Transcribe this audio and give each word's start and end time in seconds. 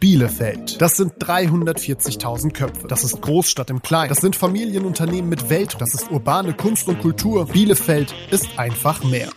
Bielefeld. 0.00 0.80
Das 0.80 0.96
sind 0.96 1.14
340.000 1.14 2.52
Köpfe. 2.52 2.86
Das 2.86 3.02
ist 3.02 3.20
Großstadt 3.20 3.68
im 3.70 3.82
Kleinen. 3.82 4.10
Das 4.10 4.18
sind 4.18 4.36
Familienunternehmen 4.36 5.28
mit 5.28 5.50
Welt. 5.50 5.76
Das 5.80 5.92
ist 5.92 6.10
urbane 6.12 6.54
Kunst 6.54 6.86
und 6.86 7.00
Kultur. 7.00 7.46
Bielefeld 7.46 8.14
ist 8.30 8.46
einfach 8.58 9.02
mehr. 9.02 9.28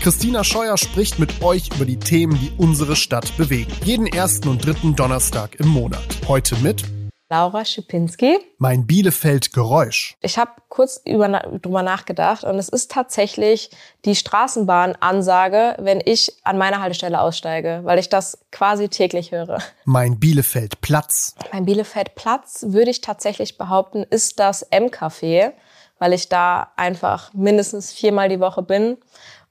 Christina 0.00 0.42
Scheuer 0.42 0.76
spricht 0.76 1.18
mit 1.20 1.42
euch 1.42 1.70
über 1.74 1.84
die 1.84 1.98
Themen, 1.98 2.38
die 2.40 2.50
unsere 2.56 2.96
Stadt 2.96 3.36
bewegen. 3.36 3.72
Jeden 3.84 4.06
ersten 4.06 4.48
und 4.48 4.64
dritten 4.64 4.96
Donnerstag 4.96 5.54
im 5.60 5.68
Monat. 5.68 6.18
Heute 6.26 6.56
mit 6.56 6.82
Laura 7.30 7.64
Schipinski. 7.66 8.38
Mein 8.56 8.86
Bielefeld 8.86 9.52
Geräusch. 9.52 10.16
Ich 10.22 10.38
habe 10.38 10.52
kurz 10.70 11.00
über, 11.04 11.28
drüber 11.28 11.82
nachgedacht 11.82 12.42
und 12.42 12.56
es 12.56 12.70
ist 12.70 12.90
tatsächlich 12.90 13.70
die 14.06 14.14
Straßenbahnansage, 14.14 15.76
wenn 15.78 16.00
ich 16.02 16.32
an 16.44 16.56
meiner 16.56 16.80
Haltestelle 16.80 17.20
aussteige, 17.20 17.80
weil 17.84 17.98
ich 17.98 18.08
das 18.08 18.38
quasi 18.50 18.88
täglich 18.88 19.30
höre. 19.30 19.58
Mein 19.84 20.18
Bielefeld 20.18 20.80
Platz. 20.80 21.34
Mein 21.52 21.66
Bielefeld 21.66 22.14
Platz 22.14 22.64
würde 22.68 22.90
ich 22.90 23.02
tatsächlich 23.02 23.58
behaupten, 23.58 24.04
ist 24.04 24.38
das 24.40 24.62
M-Café, 24.62 25.52
weil 25.98 26.14
ich 26.14 26.30
da 26.30 26.72
einfach 26.76 27.34
mindestens 27.34 27.92
viermal 27.92 28.30
die 28.30 28.40
Woche 28.40 28.62
bin 28.62 28.96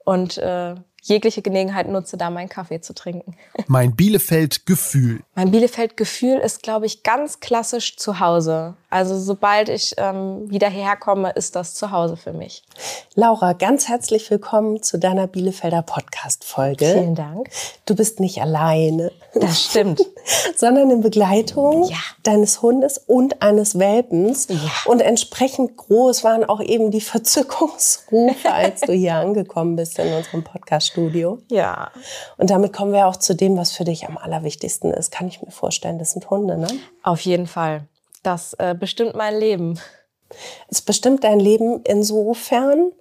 und 0.03 0.39
äh, 0.39 0.73
jegliche 1.07 1.41
Gelegenheit 1.41 1.87
nutze, 1.89 2.17
da 2.17 2.29
meinen 2.29 2.49
Kaffee 2.49 2.81
zu 2.81 2.93
trinken. 2.93 3.35
Mein 3.67 3.95
Bielefeld-Gefühl. 3.95 5.21
Mein 5.35 5.51
Bielefeld-Gefühl 5.51 6.37
ist, 6.37 6.63
glaube 6.63 6.85
ich, 6.85 7.03
ganz 7.03 7.39
klassisch 7.39 7.97
zu 7.97 8.19
Hause. 8.19 8.75
Also 8.97 9.15
sobald 9.19 9.69
ich 9.69 9.93
ähm, 9.97 10.49
wieder 10.49 10.69
herkomme, 10.69 11.29
ist 11.29 11.55
das 11.55 11.75
zu 11.75 11.91
Hause 11.91 12.17
für 12.17 12.33
mich. 12.33 12.63
Laura, 13.13 13.53
ganz 13.53 13.87
herzlich 13.87 14.31
willkommen 14.31 14.81
zu 14.81 14.97
deiner 14.97 15.27
Bielefelder 15.27 15.83
Podcast-Folge. 15.83 16.93
Vielen 16.93 17.13
Dank. 17.13 17.47
Du 17.85 17.95
bist 17.95 18.19
nicht 18.19 18.41
alleine. 18.41 19.11
Das 19.35 19.65
stimmt. 19.65 20.01
sondern 20.55 20.89
in 20.89 21.01
Begleitung 21.01 21.83
ja. 21.83 21.97
deines 22.23 22.63
Hundes 22.63 22.97
und 22.97 23.43
eines 23.43 23.77
Welpens. 23.77 24.47
Ja. 24.49 24.57
Und 24.85 25.01
entsprechend 25.01 25.77
groß 25.77 26.23
waren 26.23 26.43
auch 26.43 26.59
eben 26.59 26.89
die 26.89 27.01
Verzückungsrufe, 27.01 28.51
als 28.51 28.81
du 28.81 28.93
hier 28.93 29.13
angekommen 29.13 29.75
bist 29.75 29.99
in 29.99 30.11
unserem 30.11 30.43
Podcast-Studio. 30.43 31.37
Ja. 31.51 31.91
Und 32.37 32.49
damit 32.49 32.73
kommen 32.73 32.93
wir 32.93 33.05
auch 33.05 33.17
zu 33.17 33.35
dem, 33.35 33.57
was 33.57 33.73
für 33.73 33.83
dich 33.83 34.07
am 34.07 34.17
allerwichtigsten 34.17 34.91
ist. 34.91 35.11
Kann 35.11 35.27
ich 35.27 35.43
mir 35.43 35.51
vorstellen, 35.51 35.99
das 35.99 36.13
sind 36.13 36.27
Hunde, 36.31 36.57
ne? 36.57 36.67
Auf 37.03 37.19
jeden 37.21 37.45
Fall. 37.45 37.83
Das 38.27 38.55
äh, 38.55 38.75
bestimmt 38.77 39.15
mein 39.15 39.39
Leben. 39.39 39.79
Es 40.67 40.81
bestimmt 40.81 41.23
dein 41.23 41.39
Leben 41.39 41.81
insofern, 41.85 42.91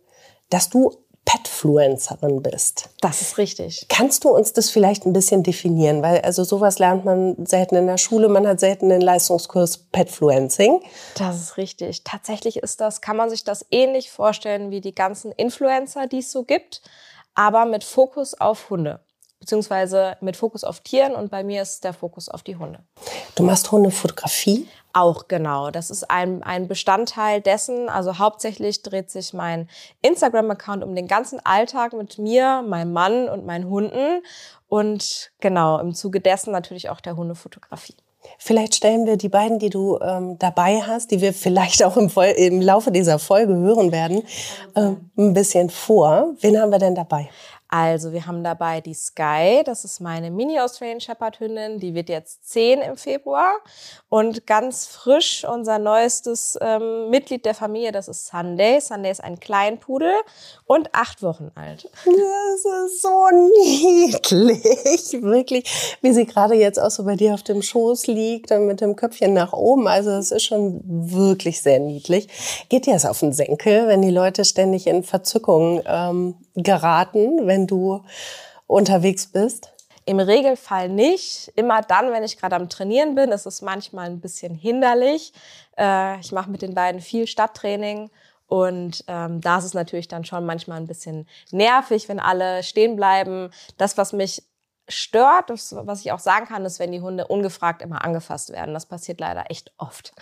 dass 0.51 0.71
du 0.71 0.93
Petfluencerin 1.25 2.45
bist. 2.45 2.91
Das 3.01 3.23
ist 3.23 3.37
richtig. 3.37 3.87
Kannst 3.89 4.23
du 4.23 4.29
uns 4.29 4.53
das 4.53 4.71
vielleicht 4.71 5.05
ein 5.05 5.13
bisschen 5.13 5.43
definieren? 5.43 6.01
Weil 6.01 6.21
also 6.21 6.45
sowas 6.45 6.79
lernt 6.79 7.05
man 7.05 7.45
selten 7.45 7.75
in 7.75 7.89
der 7.89 7.99
Schule, 7.99 8.29
man 8.29 8.47
hat 8.47 8.61
selten 8.61 8.89
den 8.89 9.01
Leistungskurs 9.01 9.79
Petfluencing. 9.91 10.81
Das 11.19 11.41
ist 11.41 11.57
richtig. 11.57 12.05
Tatsächlich 12.05 12.59
ist 12.59 12.81
das, 12.81 13.01
kann 13.01 13.17
man 13.17 13.29
sich 13.29 13.43
das 13.43 13.67
ähnlich 13.73 14.13
vorstellen 14.13 14.71
wie 14.71 14.81
die 14.81 14.95
ganzen 14.95 15.33
Influencer, 15.33 16.07
die 16.07 16.19
es 16.19 16.31
so 16.31 16.45
gibt, 16.45 16.83
aber 17.35 17.65
mit 17.65 17.83
Fokus 17.83 18.35
auf 18.35 18.71
Hunde 18.71 19.01
beziehungsweise 19.47 20.17
mit 20.21 20.37
Fokus 20.37 20.65
auf 20.65 20.81
Tieren 20.81 21.15
und 21.15 21.31
bei 21.31 21.45
mir 21.45 21.63
ist 21.63 21.85
der 21.85 21.93
Fokus 21.93 22.29
auf 22.29 22.43
die 22.43 22.57
Hunde. 22.57 22.81
Du 23.37 23.45
machst 23.45 23.71
Hundefotografie? 23.71 24.67
Auch 24.93 25.29
genau. 25.29 25.71
Das 25.71 25.91
ist 25.91 26.11
ein, 26.11 26.43
ein 26.43 26.67
Bestandteil 26.67 27.41
dessen. 27.41 27.89
Also 27.89 28.19
hauptsächlich 28.19 28.83
dreht 28.83 29.09
sich 29.09 29.33
mein 29.33 29.69
Instagram-Account 30.03 30.83
um 30.83 30.97
den 30.97 31.07
ganzen 31.07 31.39
Alltag 31.45 31.93
mit 31.93 32.19
mir, 32.19 32.65
meinem 32.67 32.93
Mann 32.93 33.29
und 33.29 33.47
meinen 33.47 33.71
Hunden. 33.71 34.23
Und 34.67 35.31
genau, 35.39 35.79
im 35.79 35.95
Zuge 35.95 36.21
dessen 36.21 36.51
natürlich 36.51 36.91
auch 36.91 37.01
der 37.01 37.17
Hundefotografie. 37.17 37.95
Vielleicht 38.39 38.75
stellen 38.75 39.07
wir 39.07 39.17
die 39.17 39.29
beiden, 39.29 39.61
die 39.61 39.71
du 39.71 40.01
ähm, 40.01 40.37
dabei 40.41 40.81
hast, 40.81 41.13
die 41.13 41.21
wir 41.21 41.33
vielleicht 41.33 41.85
auch 41.85 41.97
im, 41.97 42.11
im, 42.37 42.61
Laufe 42.61 42.91
dieser 42.91 43.21
Folge 43.21 43.55
hören 43.55 43.93
werden, 43.93 44.25
äh, 44.75 44.93
ein 45.17 45.33
bisschen 45.33 45.71
vor. 45.71 46.35
Wen 46.41 46.61
haben 46.61 46.73
wir 46.73 46.81
denn 46.81 46.97
dabei? 46.97 47.29
Also 47.69 48.13
wir 48.13 48.27
haben 48.27 48.45
dabei 48.45 48.81
die 48.81 48.95
Sky, 48.95 49.63
das 49.65 49.85
ist 49.85 50.01
meine 50.01 50.31
Mini-Australian 50.31 51.01
Shepherd 51.01 51.41
Hündin, 51.41 51.81
die 51.81 51.95
wird 51.95 52.09
jetzt 52.09 52.49
zehn 52.49 52.81
im 52.81 52.97
Februar. 52.97 53.57
Und 54.09 54.47
ganz 54.47 54.87
frisch 54.87 55.45
unser 55.45 55.79
neuestes 55.79 56.57
ähm, 56.61 57.11
Mitglied 57.11 57.45
der 57.45 57.55
Familie, 57.55 57.91
das 57.91 58.09
ist 58.09 58.29
Sunday. 58.29 58.81
Sunday 58.81 59.11
ist 59.11 59.23
ein 59.23 59.41
Kleinpudel 59.41 60.13
und 60.67 60.89
acht 60.93 61.23
Wochen 61.23 61.51
alt. 61.55 61.91
Das 62.05 62.65
ist 62.85 63.03
so 63.03 63.29
niedlich, 63.65 65.23
wirklich, 65.23 65.99
wie 66.03 66.13
sie 66.13 66.27
gerade 66.27 66.55
jetzt 66.55 66.81
auch 66.81 66.91
so 66.91 67.05
bei 67.05 67.17
dir 67.17 67.35
auf 67.35 67.43
dem 67.43 67.63
Schoß 67.63 68.07
liegt 68.07 68.53
und 68.53 68.67
mit 68.67 68.81
dem 68.81 68.95
Köpfchen 68.95 69.33
nach 69.33 69.53
oben. 69.53 69.89
Also 69.89 70.11
es 70.11 70.31
ist 70.31 70.45
schon 70.45 70.81
wirklich 70.85 71.63
sehr 71.63 71.81
niedlich. 71.81 72.29
Geht 72.69 72.87
dir 72.87 72.95
das 72.95 73.07
auf 73.07 73.21
den 73.21 73.33
Senkel, 73.33 73.89
wenn 73.89 74.03
die 74.03 74.11
Leute 74.11 74.45
ständig 74.45 74.87
in 74.87 75.03
Verzückung 75.03 75.83
ähm, 75.87 76.37
geraten, 76.55 77.47
wenn 77.47 77.56
du 77.65 78.03
unterwegs 78.67 79.27
bist? 79.29 79.73
Im 80.05 80.21
Regelfall 80.21 80.89
nicht. 80.89 81.53
Immer 81.57 81.83
dann, 81.83 82.13
wenn 82.13 82.23
ich 82.23 82.39
gerade 82.39 82.57
am 82.57 82.69
Trainieren 82.69 83.15
bin, 83.15 83.33
ist 83.33 83.47
es 83.47 83.63
manchmal 83.63 84.07
ein 84.07 84.21
bisschen 84.21 84.55
hinderlich. 84.55 85.33
Äh, 85.79 86.21
ich 86.21 86.33
mache 86.33 86.51
mit 86.51 86.63
den 86.63 86.75
beiden 86.75 87.01
viel 87.01 87.27
Stadttraining 87.27 88.11
und 88.49 89.05
ähm, 89.09 89.41
da 89.41 89.59
ist 89.59 89.65
es 89.65 89.75
natürlich 89.75 90.09
dann 90.09 90.25
schon 90.25 90.47
manchmal 90.47 90.79
ein 90.79 90.87
bisschen 90.87 91.27
nervig, 91.51 92.09
wenn 92.09 92.21
alle 92.21 92.63
stehen 92.63 92.97
bleiben. 92.97 93.51
Das, 93.77 93.99
was 93.99 94.13
mich 94.13 94.45
stört, 94.89 95.51
das, 95.51 95.75
was 95.77 96.01
ich 96.01 96.13
auch 96.13 96.21
sagen 96.21 96.47
kann, 96.47 96.65
ist, 96.65 96.79
wenn 96.79 96.93
die 96.93 97.01
Hunde 97.01 97.27
ungefragt 97.27 97.83
immer 97.83 98.05
angefasst 98.05 98.51
werden. 98.51 98.75
Das 98.75 98.87
passiert 98.87 99.21
leider 99.21 99.51
echt 99.51 99.73
oft. 99.79 100.13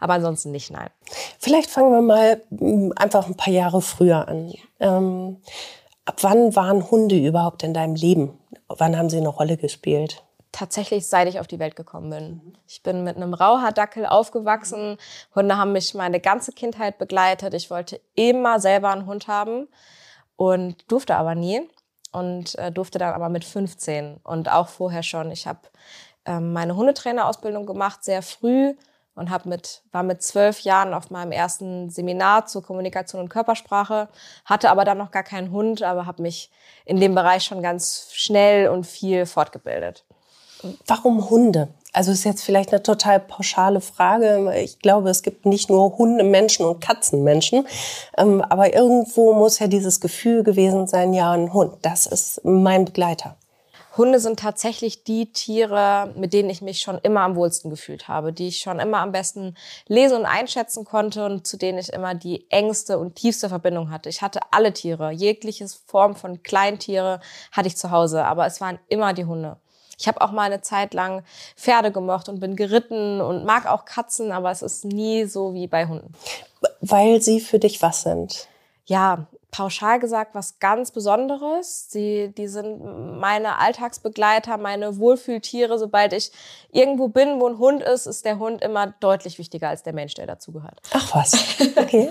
Aber 0.00 0.14
ansonsten 0.14 0.50
nicht, 0.50 0.70
nein. 0.70 0.88
Vielleicht 1.38 1.70
fangen 1.70 1.92
wir 1.92 2.00
mal 2.00 2.42
mm, 2.50 2.92
einfach 2.96 3.26
ein 3.26 3.36
paar 3.36 3.52
Jahre 3.52 3.82
früher 3.82 4.26
an. 4.26 4.52
Ähm, 4.80 5.42
ab 6.04 6.22
wann 6.22 6.54
waren 6.56 6.90
Hunde 6.90 7.16
überhaupt 7.16 7.62
in 7.62 7.74
deinem 7.74 7.94
Leben? 7.94 8.38
Wann 8.68 8.96
haben 8.96 9.10
sie 9.10 9.18
eine 9.18 9.28
Rolle 9.28 9.56
gespielt? 9.56 10.22
Tatsächlich, 10.50 11.06
seit 11.06 11.28
ich 11.28 11.40
auf 11.40 11.46
die 11.46 11.58
Welt 11.58 11.76
gekommen 11.76 12.10
bin. 12.10 12.58
Ich 12.68 12.82
bin 12.82 13.04
mit 13.04 13.16
einem 13.16 13.32
Rauhaardackel 13.32 14.04
aufgewachsen. 14.04 14.98
Hunde 15.34 15.56
haben 15.56 15.72
mich 15.72 15.94
meine 15.94 16.20
ganze 16.20 16.52
Kindheit 16.52 16.98
begleitet. 16.98 17.54
Ich 17.54 17.70
wollte 17.70 18.00
immer 18.14 18.60
selber 18.60 18.90
einen 18.90 19.06
Hund 19.06 19.28
haben 19.28 19.68
und 20.36 20.90
durfte 20.90 21.16
aber 21.16 21.34
nie. 21.34 21.62
Und 22.12 22.58
äh, 22.58 22.70
durfte 22.70 22.98
dann 22.98 23.14
aber 23.14 23.30
mit 23.30 23.42
15 23.42 24.18
und 24.22 24.52
auch 24.52 24.68
vorher 24.68 25.02
schon. 25.02 25.30
Ich 25.30 25.46
habe 25.46 25.60
ähm, 26.26 26.52
meine 26.52 26.76
Hundetrainerausbildung 26.76 27.64
gemacht, 27.64 28.04
sehr 28.04 28.20
früh 28.20 28.74
und 29.14 29.30
hab 29.30 29.46
mit, 29.46 29.82
war 29.92 30.02
mit 30.02 30.22
zwölf 30.22 30.60
Jahren 30.60 30.94
auf 30.94 31.10
meinem 31.10 31.32
ersten 31.32 31.90
Seminar 31.90 32.46
zur 32.46 32.62
Kommunikation 32.62 33.20
und 33.20 33.28
Körpersprache, 33.28 34.08
hatte 34.44 34.70
aber 34.70 34.84
dann 34.84 34.98
noch 34.98 35.10
gar 35.10 35.22
keinen 35.22 35.50
Hund, 35.50 35.82
aber 35.82 36.06
habe 36.06 36.22
mich 36.22 36.50
in 36.84 37.00
dem 37.00 37.14
Bereich 37.14 37.44
schon 37.44 37.62
ganz 37.62 38.08
schnell 38.12 38.68
und 38.68 38.86
viel 38.86 39.26
fortgebildet. 39.26 40.04
Warum 40.86 41.28
Hunde? 41.28 41.68
Also 41.92 42.10
ist 42.10 42.24
jetzt 42.24 42.42
vielleicht 42.42 42.72
eine 42.72 42.82
total 42.82 43.20
pauschale 43.20 43.82
Frage. 43.82 44.54
Ich 44.62 44.78
glaube, 44.78 45.10
es 45.10 45.22
gibt 45.22 45.44
nicht 45.44 45.68
nur 45.68 45.98
Hundemenschen 45.98 46.64
und 46.64 46.80
Katzenmenschen, 46.80 47.66
ähm, 48.16 48.40
aber 48.40 48.72
irgendwo 48.72 49.34
muss 49.34 49.58
ja 49.58 49.66
dieses 49.66 50.00
Gefühl 50.00 50.42
gewesen 50.42 50.86
sein, 50.86 51.12
ja, 51.12 51.32
ein 51.32 51.52
Hund, 51.52 51.74
das 51.82 52.06
ist 52.06 52.40
mein 52.44 52.86
Begleiter. 52.86 53.36
Hunde 53.96 54.20
sind 54.20 54.40
tatsächlich 54.40 55.04
die 55.04 55.32
Tiere, 55.32 56.12
mit 56.16 56.32
denen 56.32 56.48
ich 56.48 56.62
mich 56.62 56.80
schon 56.80 56.98
immer 57.02 57.20
am 57.20 57.36
wohlsten 57.36 57.70
gefühlt 57.70 58.08
habe, 58.08 58.32
die 58.32 58.48
ich 58.48 58.60
schon 58.60 58.80
immer 58.80 58.98
am 58.98 59.12
besten 59.12 59.54
lesen 59.86 60.18
und 60.18 60.26
einschätzen 60.26 60.84
konnte 60.84 61.26
und 61.26 61.46
zu 61.46 61.58
denen 61.58 61.78
ich 61.78 61.92
immer 61.92 62.14
die 62.14 62.50
engste 62.50 62.98
und 62.98 63.16
tiefste 63.16 63.48
Verbindung 63.48 63.90
hatte. 63.90 64.08
Ich 64.08 64.22
hatte 64.22 64.40
alle 64.50 64.72
Tiere, 64.72 65.10
jegliche 65.10 65.66
Form 65.86 66.16
von 66.16 66.42
Kleintiere 66.42 67.20
hatte 67.50 67.68
ich 67.68 67.76
zu 67.76 67.90
Hause, 67.90 68.24
aber 68.24 68.46
es 68.46 68.60
waren 68.60 68.78
immer 68.88 69.12
die 69.12 69.26
Hunde. 69.26 69.58
Ich 69.98 70.08
habe 70.08 70.20
auch 70.20 70.32
mal 70.32 70.50
eine 70.50 70.62
Zeit 70.62 70.94
lang 70.94 71.22
Pferde 71.56 71.92
gemocht 71.92 72.28
und 72.28 72.40
bin 72.40 72.56
geritten 72.56 73.20
und 73.20 73.44
mag 73.44 73.66
auch 73.66 73.84
Katzen, 73.84 74.32
aber 74.32 74.50
es 74.50 74.62
ist 74.62 74.84
nie 74.84 75.26
so 75.26 75.54
wie 75.54 75.66
bei 75.66 75.86
Hunden. 75.86 76.12
Weil 76.80 77.20
sie 77.20 77.40
für 77.40 77.58
dich 77.58 77.82
was 77.82 78.02
sind? 78.02 78.48
Ja, 78.86 79.26
pauschal 79.52 80.00
gesagt 80.00 80.34
was 80.34 80.58
ganz 80.58 80.90
Besonderes. 80.90 81.88
Sie, 81.90 82.32
die 82.36 82.48
sind 82.48 83.20
meine 83.20 83.58
Alltagsbegleiter, 83.58 84.56
meine 84.56 84.98
Wohlfühltiere. 84.98 85.78
Sobald 85.78 86.14
ich 86.14 86.32
irgendwo 86.72 87.08
bin, 87.08 87.38
wo 87.38 87.46
ein 87.46 87.58
Hund 87.58 87.82
ist, 87.82 88.06
ist 88.06 88.24
der 88.24 88.38
Hund 88.38 88.62
immer 88.62 88.94
deutlich 88.98 89.38
wichtiger 89.38 89.68
als 89.68 89.84
der 89.84 89.92
Mensch, 89.92 90.14
der 90.14 90.26
dazugehört. 90.26 90.80
Ach 90.92 91.14
was, 91.14 91.34
okay. 91.76 92.10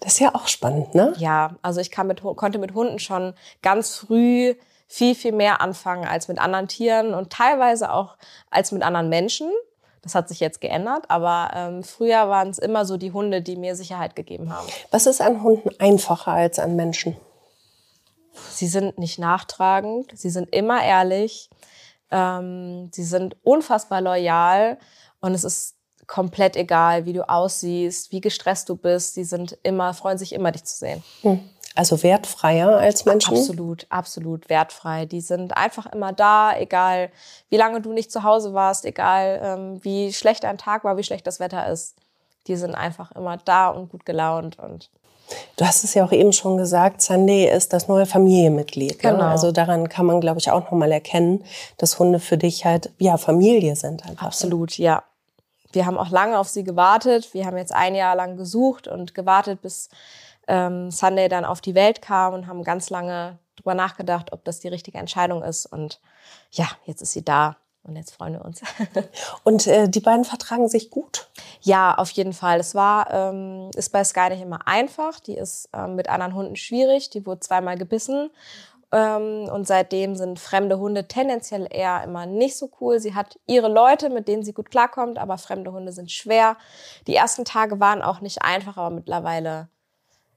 das 0.00 0.14
ist 0.14 0.20
ja 0.20 0.34
auch 0.34 0.48
spannend, 0.48 0.94
ne? 0.94 1.12
Ja, 1.18 1.56
also 1.60 1.80
ich 1.80 1.96
mit, 1.98 2.22
konnte 2.22 2.58
mit 2.58 2.74
Hunden 2.74 2.98
schon 2.98 3.34
ganz 3.62 3.94
früh 3.94 4.54
viel, 4.86 5.14
viel 5.14 5.32
mehr 5.32 5.60
anfangen 5.60 6.06
als 6.06 6.28
mit 6.28 6.38
anderen 6.38 6.68
Tieren 6.68 7.12
und 7.12 7.30
teilweise 7.30 7.92
auch 7.92 8.16
als 8.50 8.72
mit 8.72 8.82
anderen 8.82 9.10
Menschen. 9.10 9.50
Das 10.04 10.14
hat 10.14 10.28
sich 10.28 10.38
jetzt 10.38 10.60
geändert, 10.60 11.06
aber 11.08 11.50
ähm, 11.54 11.82
früher 11.82 12.28
waren 12.28 12.50
es 12.50 12.58
immer 12.58 12.84
so 12.84 12.96
die 12.96 13.10
Hunde, 13.10 13.42
die 13.42 13.56
mir 13.56 13.74
Sicherheit 13.74 14.14
gegeben 14.14 14.52
haben. 14.52 14.68
Was 14.92 15.06
ist 15.06 15.20
an 15.20 15.42
Hunden 15.42 15.70
einfacher 15.80 16.32
als 16.32 16.60
an 16.60 16.76
Menschen? 16.76 17.16
Sie 18.50 18.68
sind 18.68 18.98
nicht 18.98 19.18
nachtragend, 19.18 20.12
sie 20.14 20.30
sind 20.30 20.54
immer 20.54 20.84
ehrlich, 20.84 21.50
Ähm, 22.10 22.90
sie 22.92 23.02
sind 23.02 23.34
unfassbar 23.42 24.00
loyal 24.00 24.78
und 25.20 25.34
es 25.34 25.42
ist 25.42 25.74
komplett 26.06 26.54
egal, 26.54 27.06
wie 27.06 27.14
du 27.14 27.26
aussiehst, 27.28 28.12
wie 28.12 28.20
gestresst 28.20 28.68
du 28.68 28.76
bist. 28.76 29.14
Sie 29.14 29.24
sind 29.24 29.58
immer, 29.62 29.94
freuen 29.94 30.18
sich 30.18 30.32
immer, 30.32 30.52
dich 30.52 30.64
zu 30.64 30.76
sehen. 30.76 31.02
Hm. 31.22 31.40
Also 31.74 32.02
wertfreier 32.02 32.76
als 32.76 33.04
Menschen? 33.04 33.36
Absolut, 33.36 33.86
absolut 33.90 34.48
wertfrei. 34.48 35.06
Die 35.06 35.20
sind 35.20 35.56
einfach 35.56 35.86
immer 35.86 36.12
da, 36.12 36.56
egal 36.56 37.10
wie 37.50 37.56
lange 37.56 37.80
du 37.80 37.92
nicht 37.92 38.12
zu 38.12 38.22
Hause 38.22 38.54
warst, 38.54 38.84
egal 38.84 39.40
ähm, 39.42 39.84
wie 39.84 40.12
schlecht 40.12 40.44
ein 40.44 40.58
Tag 40.58 40.84
war, 40.84 40.96
wie 40.96 41.02
schlecht 41.02 41.26
das 41.26 41.40
Wetter 41.40 41.68
ist. 41.68 41.96
Die 42.46 42.56
sind 42.56 42.74
einfach 42.74 43.10
immer 43.12 43.38
da 43.38 43.68
und 43.68 43.90
gut 43.90 44.06
gelaunt 44.06 44.58
und 44.58 44.90
Du 45.56 45.64
hast 45.64 45.84
es 45.84 45.94
ja 45.94 46.04
auch 46.04 46.12
eben 46.12 46.32
schon 46.32 46.56
gesagt, 46.56 47.00
Sunday 47.00 47.48
ist 47.48 47.72
das 47.72 47.88
neue 47.88 48.06
Familienmitglied. 48.06 49.02
Ne? 49.02 49.10
Genau. 49.10 49.24
Also 49.24 49.52
daran 49.52 49.88
kann 49.88 50.06
man, 50.06 50.20
glaube 50.20 50.38
ich, 50.38 50.50
auch 50.50 50.64
nochmal 50.64 50.92
erkennen, 50.92 51.44
dass 51.78 51.98
Hunde 51.98 52.20
für 52.20 52.36
dich 52.36 52.64
halt, 52.64 52.90
ja, 52.98 53.16
Familie 53.16 53.74
sind 53.74 54.04
einfach. 54.06 54.26
Absolut, 54.26 54.76
ja. 54.76 55.02
Wir 55.72 55.86
haben 55.86 55.98
auch 55.98 56.10
lange 56.10 56.38
auf 56.38 56.48
sie 56.48 56.62
gewartet. 56.62 57.32
Wir 57.32 57.46
haben 57.46 57.56
jetzt 57.56 57.74
ein 57.74 57.94
Jahr 57.94 58.14
lang 58.14 58.36
gesucht 58.36 58.86
und 58.86 59.14
gewartet, 59.14 59.62
bis 59.62 59.88
ähm, 60.48 60.90
Sunday 60.90 61.28
dann 61.28 61.44
auf 61.44 61.60
die 61.60 61.74
Welt 61.74 62.02
kam 62.02 62.34
und 62.34 62.46
haben 62.46 62.62
ganz 62.62 62.90
lange 62.90 63.38
drüber 63.56 63.74
nachgedacht, 63.74 64.32
ob 64.32 64.44
das 64.44 64.60
die 64.60 64.68
richtige 64.68 64.98
Entscheidung 64.98 65.42
ist. 65.42 65.66
Und 65.66 66.00
ja, 66.50 66.68
jetzt 66.84 67.02
ist 67.02 67.12
sie 67.12 67.24
da. 67.24 67.56
Und 67.82 67.96
jetzt 67.96 68.14
freuen 68.14 68.32
wir 68.32 68.44
uns. 68.44 68.62
und 69.44 69.66
äh, 69.66 69.88
die 69.88 70.00
beiden 70.00 70.24
vertragen 70.24 70.68
sich 70.68 70.90
gut? 70.90 71.28
Ja, 71.60 71.94
auf 71.94 72.10
jeden 72.12 72.32
Fall. 72.32 72.58
Es 72.58 72.74
war, 72.74 73.12
ähm, 73.12 73.70
ist 73.76 73.92
bei 73.92 74.02
Sky 74.02 74.30
nicht 74.30 74.40
immer 74.40 74.66
einfach. 74.66 75.20
Die 75.20 75.36
ist 75.36 75.68
ähm, 75.74 75.94
mit 75.94 76.08
anderen 76.08 76.34
Hunden 76.34 76.56
schwierig. 76.56 77.10
Die 77.10 77.26
wurde 77.26 77.40
zweimal 77.40 77.76
gebissen. 77.76 78.30
Ähm, 78.90 79.50
und 79.52 79.66
seitdem 79.66 80.14
sind 80.16 80.38
fremde 80.38 80.78
Hunde 80.78 81.08
tendenziell 81.08 81.66
eher 81.68 82.02
immer 82.04 82.24
nicht 82.24 82.56
so 82.56 82.70
cool. 82.80 83.00
Sie 83.00 83.14
hat 83.14 83.38
ihre 83.46 83.68
Leute, 83.68 84.08
mit 84.08 84.28
denen 84.28 84.44
sie 84.44 84.54
gut 84.54 84.70
klarkommt, 84.70 85.18
aber 85.18 85.36
fremde 85.36 85.72
Hunde 85.72 85.92
sind 85.92 86.10
schwer. 86.10 86.56
Die 87.06 87.16
ersten 87.16 87.44
Tage 87.44 87.80
waren 87.80 88.00
auch 88.00 88.20
nicht 88.20 88.42
einfach, 88.42 88.78
aber 88.78 88.94
mittlerweile 88.94 89.68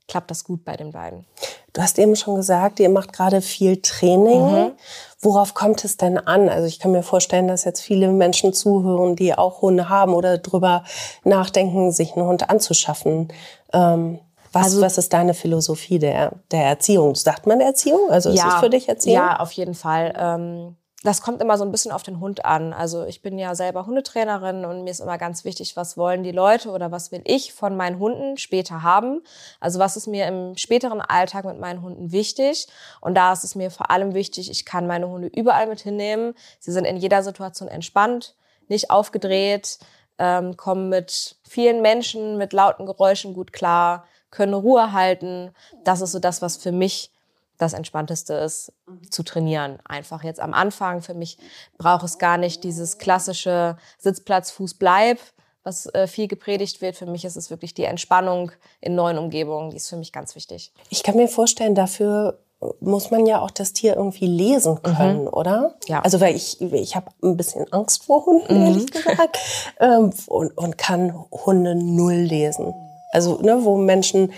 klappt 0.07 0.31
das 0.31 0.43
gut 0.43 0.63
bei 0.63 0.77
den 0.77 0.91
beiden. 0.91 1.25
Du 1.73 1.81
hast 1.81 1.99
eben 1.99 2.15
schon 2.15 2.35
gesagt, 2.35 2.79
ihr 2.79 2.89
macht 2.89 3.13
gerade 3.13 3.41
viel 3.41 3.81
Training. 3.81 4.41
Mhm. 4.41 4.71
Worauf 5.19 5.53
kommt 5.53 5.83
es 5.83 5.97
denn 5.97 6.17
an? 6.17 6.49
Also 6.49 6.67
ich 6.67 6.79
kann 6.79 6.91
mir 6.91 7.03
vorstellen, 7.03 7.47
dass 7.47 7.65
jetzt 7.65 7.81
viele 7.81 8.07
Menschen 8.09 8.53
zuhören, 8.53 9.15
die 9.15 9.37
auch 9.37 9.61
Hunde 9.61 9.89
haben 9.89 10.13
oder 10.13 10.37
drüber 10.37 10.83
nachdenken, 11.23 11.91
sich 11.91 12.15
einen 12.15 12.25
Hund 12.25 12.49
anzuschaffen. 12.49 13.27
Ähm, 13.73 14.19
was, 14.53 14.65
also, 14.65 14.81
was 14.81 14.97
ist 14.97 15.13
deine 15.13 15.33
Philosophie 15.33 15.99
der, 15.99 16.33
der 16.51 16.63
Erziehung? 16.63 17.15
Sagt 17.15 17.45
man 17.45 17.59
Erziehung? 17.59 18.09
Also 18.09 18.31
ja, 18.31 18.47
ist 18.47 18.53
es 18.53 18.59
für 18.59 18.69
dich 18.69 18.89
Erziehung? 18.89 19.15
Ja, 19.15 19.39
auf 19.39 19.51
jeden 19.51 19.75
Fall. 19.75 20.13
Ähm 20.17 20.75
das 21.07 21.21
kommt 21.21 21.41
immer 21.41 21.57
so 21.57 21.63
ein 21.63 21.71
bisschen 21.71 21.93
auf 21.93 22.03
den 22.03 22.19
Hund 22.19 22.43
an. 22.43 22.73
Also 22.73 23.05
ich 23.05 23.21
bin 23.21 23.39
ja 23.39 23.55
selber 23.55 23.85
Hundetrainerin 23.85 24.65
und 24.65 24.83
mir 24.83 24.89
ist 24.89 24.99
immer 24.99 25.17
ganz 25.17 25.45
wichtig, 25.45 25.77
was 25.77 25.95
wollen 25.95 26.21
die 26.21 26.33
Leute 26.33 26.69
oder 26.69 26.91
was 26.91 27.13
will 27.13 27.21
ich 27.23 27.53
von 27.53 27.77
meinen 27.77 27.97
Hunden 27.97 28.35
später 28.35 28.83
haben. 28.83 29.21
Also 29.61 29.79
was 29.79 29.95
ist 29.95 30.07
mir 30.07 30.27
im 30.27 30.57
späteren 30.57 30.99
Alltag 30.99 31.45
mit 31.45 31.59
meinen 31.59 31.81
Hunden 31.81 32.11
wichtig. 32.11 32.67
Und 32.99 33.15
da 33.15 33.31
ist 33.31 33.45
es 33.45 33.55
mir 33.55 33.71
vor 33.71 33.89
allem 33.89 34.15
wichtig, 34.15 34.51
ich 34.51 34.65
kann 34.65 34.85
meine 34.85 35.07
Hunde 35.07 35.29
überall 35.29 35.67
mit 35.67 35.79
hinnehmen. 35.79 36.33
Sie 36.59 36.73
sind 36.73 36.83
in 36.83 36.97
jeder 36.97 37.23
Situation 37.23 37.69
entspannt, 37.69 38.35
nicht 38.67 38.91
aufgedreht, 38.91 39.79
ähm, 40.17 40.57
kommen 40.57 40.89
mit 40.89 41.37
vielen 41.47 41.81
Menschen, 41.81 42.37
mit 42.37 42.51
lauten 42.51 42.85
Geräuschen 42.85 43.33
gut 43.33 43.53
klar, 43.53 44.03
können 44.29 44.53
Ruhe 44.53 44.91
halten. 44.91 45.51
Das 45.85 46.01
ist 46.01 46.11
so 46.11 46.19
das, 46.19 46.41
was 46.41 46.57
für 46.57 46.73
mich 46.73 47.11
das 47.57 47.73
Entspannteste 47.73 48.33
ist, 48.33 48.71
mhm. 48.87 49.11
zu 49.11 49.23
trainieren. 49.23 49.79
Einfach 49.85 50.23
jetzt 50.23 50.39
am 50.39 50.53
Anfang. 50.53 51.01
Für 51.01 51.13
mich 51.13 51.37
braucht 51.77 52.03
es 52.03 52.17
gar 52.17 52.37
nicht 52.37 52.63
dieses 52.63 52.97
klassische 52.97 53.77
Sitzplatz, 53.97 54.51
Fuß, 54.51 54.75
Bleib, 54.75 55.19
was 55.63 55.87
äh, 55.93 56.07
viel 56.07 56.27
gepredigt 56.27 56.81
wird. 56.81 56.95
Für 56.95 57.05
mich 57.05 57.25
ist 57.25 57.35
es 57.35 57.49
wirklich 57.49 57.73
die 57.73 57.83
Entspannung 57.83 58.51
in 58.79 58.95
neuen 58.95 59.17
Umgebungen. 59.17 59.71
Die 59.71 59.77
ist 59.77 59.89
für 59.89 59.97
mich 59.97 60.11
ganz 60.11 60.35
wichtig. 60.35 60.71
Ich 60.89 61.03
kann 61.03 61.15
mir 61.15 61.27
vorstellen, 61.27 61.75
dafür 61.75 62.39
muss 62.79 63.11
man 63.11 63.25
ja 63.25 63.41
auch 63.41 63.51
das 63.51 63.73
Tier 63.73 63.95
irgendwie 63.95 64.25
lesen 64.25 64.73
mhm. 64.73 64.81
können, 64.81 65.21
mhm. 65.23 65.27
oder? 65.27 65.75
Ja. 65.87 66.01
Also 66.01 66.19
weil 66.19 66.35
ich 66.35 66.59
ich 66.61 66.95
habe 66.95 67.11
ein 67.21 67.37
bisschen 67.37 67.71
Angst 67.71 68.05
vor 68.05 68.25
Hunden 68.25 68.59
mhm. 68.59 68.65
ehrlich 68.65 68.91
gesagt 68.91 69.37
ähm, 69.79 70.11
und, 70.27 70.57
und 70.57 70.77
kann 70.77 71.13
Hunde 71.31 71.75
null 71.75 72.15
lesen. 72.15 72.73
Also 73.11 73.39
ne, 73.41 73.59
wo 73.63 73.77
Menschen 73.77 74.31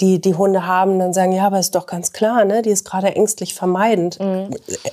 die 0.00 0.20
die 0.20 0.34
Hunde 0.34 0.66
haben, 0.66 0.98
dann 0.98 1.12
sagen, 1.12 1.32
ja, 1.32 1.46
aber 1.46 1.58
ist 1.58 1.74
doch 1.74 1.86
ganz 1.86 2.12
klar, 2.12 2.44
ne? 2.44 2.62
Die 2.62 2.70
ist 2.70 2.84
gerade 2.84 3.14
ängstlich 3.14 3.54
vermeidend. 3.54 4.20
Mhm. 4.20 4.50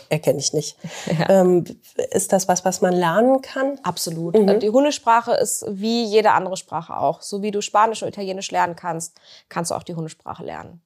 Erkenne 0.10 0.40
ich 0.40 0.54
nicht. 0.54 0.78
Ja. 1.20 1.42
Ähm, 1.42 1.66
ist 2.12 2.32
das 2.32 2.48
was, 2.48 2.66
was 2.66 2.82
man 2.82 2.94
lernen 2.94 3.42
kann? 3.42 3.78
Absolut. 3.84 4.36
Mhm. 4.36 4.60
Die 4.60 4.70
Hundesprache 4.70 5.34
ist 5.34 5.66
wie 5.70 6.06
jede 6.06 6.32
andere 6.32 6.56
Sprache 6.56 6.98
auch. 6.98 7.22
So 7.22 7.42
wie 7.42 7.52
du 7.52 7.62
Spanisch 7.62 8.02
und 8.02 8.10
Italienisch 8.10 8.50
lernen 8.52 8.76
kannst, 8.76 9.20
kannst 9.50 9.72
du 9.72 9.76
auch 9.76 9.84
die 9.84 9.96
Hundesprache 9.96 10.44
lernen 10.44 10.82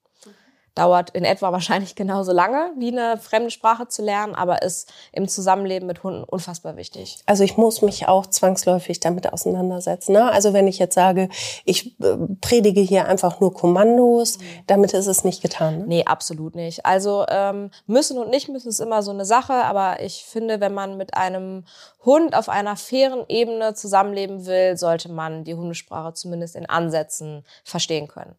dauert 0.78 1.10
in 1.12 1.24
etwa 1.24 1.52
wahrscheinlich 1.58 1.96
genauso 1.96 2.32
lange, 2.32 2.72
wie 2.78 2.92
eine 2.92 3.18
fremde 3.18 3.52
Sprache 3.52 3.88
zu 3.88 4.02
lernen, 4.02 4.36
aber 4.36 4.62
ist 4.62 4.92
im 5.12 5.28
Zusammenleben 5.28 5.88
mit 5.88 6.04
Hunden 6.04 6.24
unfassbar 6.24 6.78
wichtig. 6.78 7.20
Also 7.26 7.44
ich 7.44 7.58
muss 7.58 7.82
mich 7.82 8.08
auch 8.08 8.26
zwangsläufig 8.26 9.00
damit 9.00 9.32
auseinandersetzen. 9.32 10.14
Ne? 10.14 10.32
Also 10.32 10.54
wenn 10.54 10.68
ich 10.68 10.80
jetzt 10.80 10.96
sage, 10.96 11.30
ich 11.66 12.00
äh, 12.00 12.18
predige 12.42 12.82
hier 12.82 13.08
einfach 13.08 13.40
nur 13.40 13.54
Kommandos, 13.54 14.38
mhm. 14.38 14.44
damit 14.68 14.94
ist 14.94 15.08
es 15.08 15.24
nicht 15.24 15.42
getan. 15.42 15.80
Ne? 15.80 15.86
Nee, 15.88 16.06
absolut 16.06 16.56
nicht. 16.56 16.86
Also 16.86 17.26
ähm, 17.30 17.72
müssen 17.86 18.18
und 18.18 18.30
nicht 18.30 18.50
müssen 18.50 18.70
ist 18.70 18.80
immer 18.80 19.04
so 19.04 19.12
eine 19.12 19.26
Sache, 19.26 19.54
aber 19.54 20.02
ich 20.02 20.26
finde, 20.26 20.60
wenn 20.60 20.74
man 20.74 20.98
mit 20.98 21.16
einem 21.16 21.66
Hund 22.04 22.36
auf 22.36 22.50
einer 22.50 22.76
fairen 22.76 23.26
Ebene 23.28 23.74
zusammenleben 23.74 24.46
will, 24.46 24.78
sollte 24.78 25.12
man 25.12 25.44
die 25.44 25.56
Hundesprache 25.56 26.14
zumindest 26.14 26.56
in 26.56 26.68
Ansätzen 26.68 27.44
verstehen 27.64 28.08
können. 28.08 28.36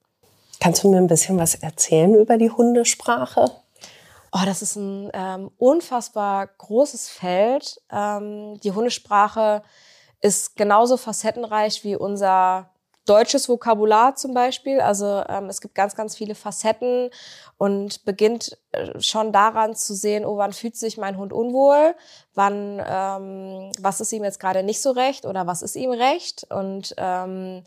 Kannst 0.61 0.83
du 0.83 0.91
mir 0.91 0.99
ein 0.99 1.07
bisschen 1.07 1.39
was 1.39 1.55
erzählen 1.55 2.15
über 2.15 2.37
die 2.37 2.51
Hundesprache? 2.51 3.51
Oh, 4.33 4.45
das 4.45 4.61
ist 4.61 4.77
ein 4.77 5.11
ähm, 5.15 5.51
unfassbar 5.57 6.47
großes 6.47 7.09
Feld. 7.09 7.81
Ähm, 7.91 8.59
die 8.61 8.73
Hundesprache 8.73 9.63
ist 10.21 10.57
genauso 10.57 10.97
facettenreich 10.97 11.85
wie 11.85 11.97
unser 11.97 12.71
deutsches 13.09 13.49
Vokabular 13.49 14.17
zum 14.17 14.35
Beispiel. 14.35 14.81
Also 14.81 15.25
ähm, 15.29 15.47
es 15.47 15.61
gibt 15.61 15.75
ganz, 15.75 15.95
ganz 15.95 16.17
viele 16.17 16.35
Facetten 16.35 17.11
und 17.57 18.05
beginnt 18.05 18.59
äh, 18.73 19.01
schon 19.01 19.33
daran 19.33 19.75
zu 19.75 19.95
sehen, 19.95 20.27
oh, 20.27 20.37
wann 20.37 20.53
fühlt 20.53 20.77
sich 20.77 20.99
mein 20.99 21.17
Hund 21.17 21.33
unwohl, 21.33 21.95
wann, 22.35 22.83
ähm, 22.87 23.73
was 23.81 24.01
ist 24.01 24.13
ihm 24.13 24.25
jetzt 24.25 24.41
gerade 24.41 24.63
nicht 24.63 24.83
so 24.83 24.91
recht 24.91 25.25
oder 25.25 25.47
was 25.47 25.63
ist 25.63 25.77
ihm 25.77 25.91
recht 25.91 26.47
und 26.51 26.95
ähm, 26.99 27.63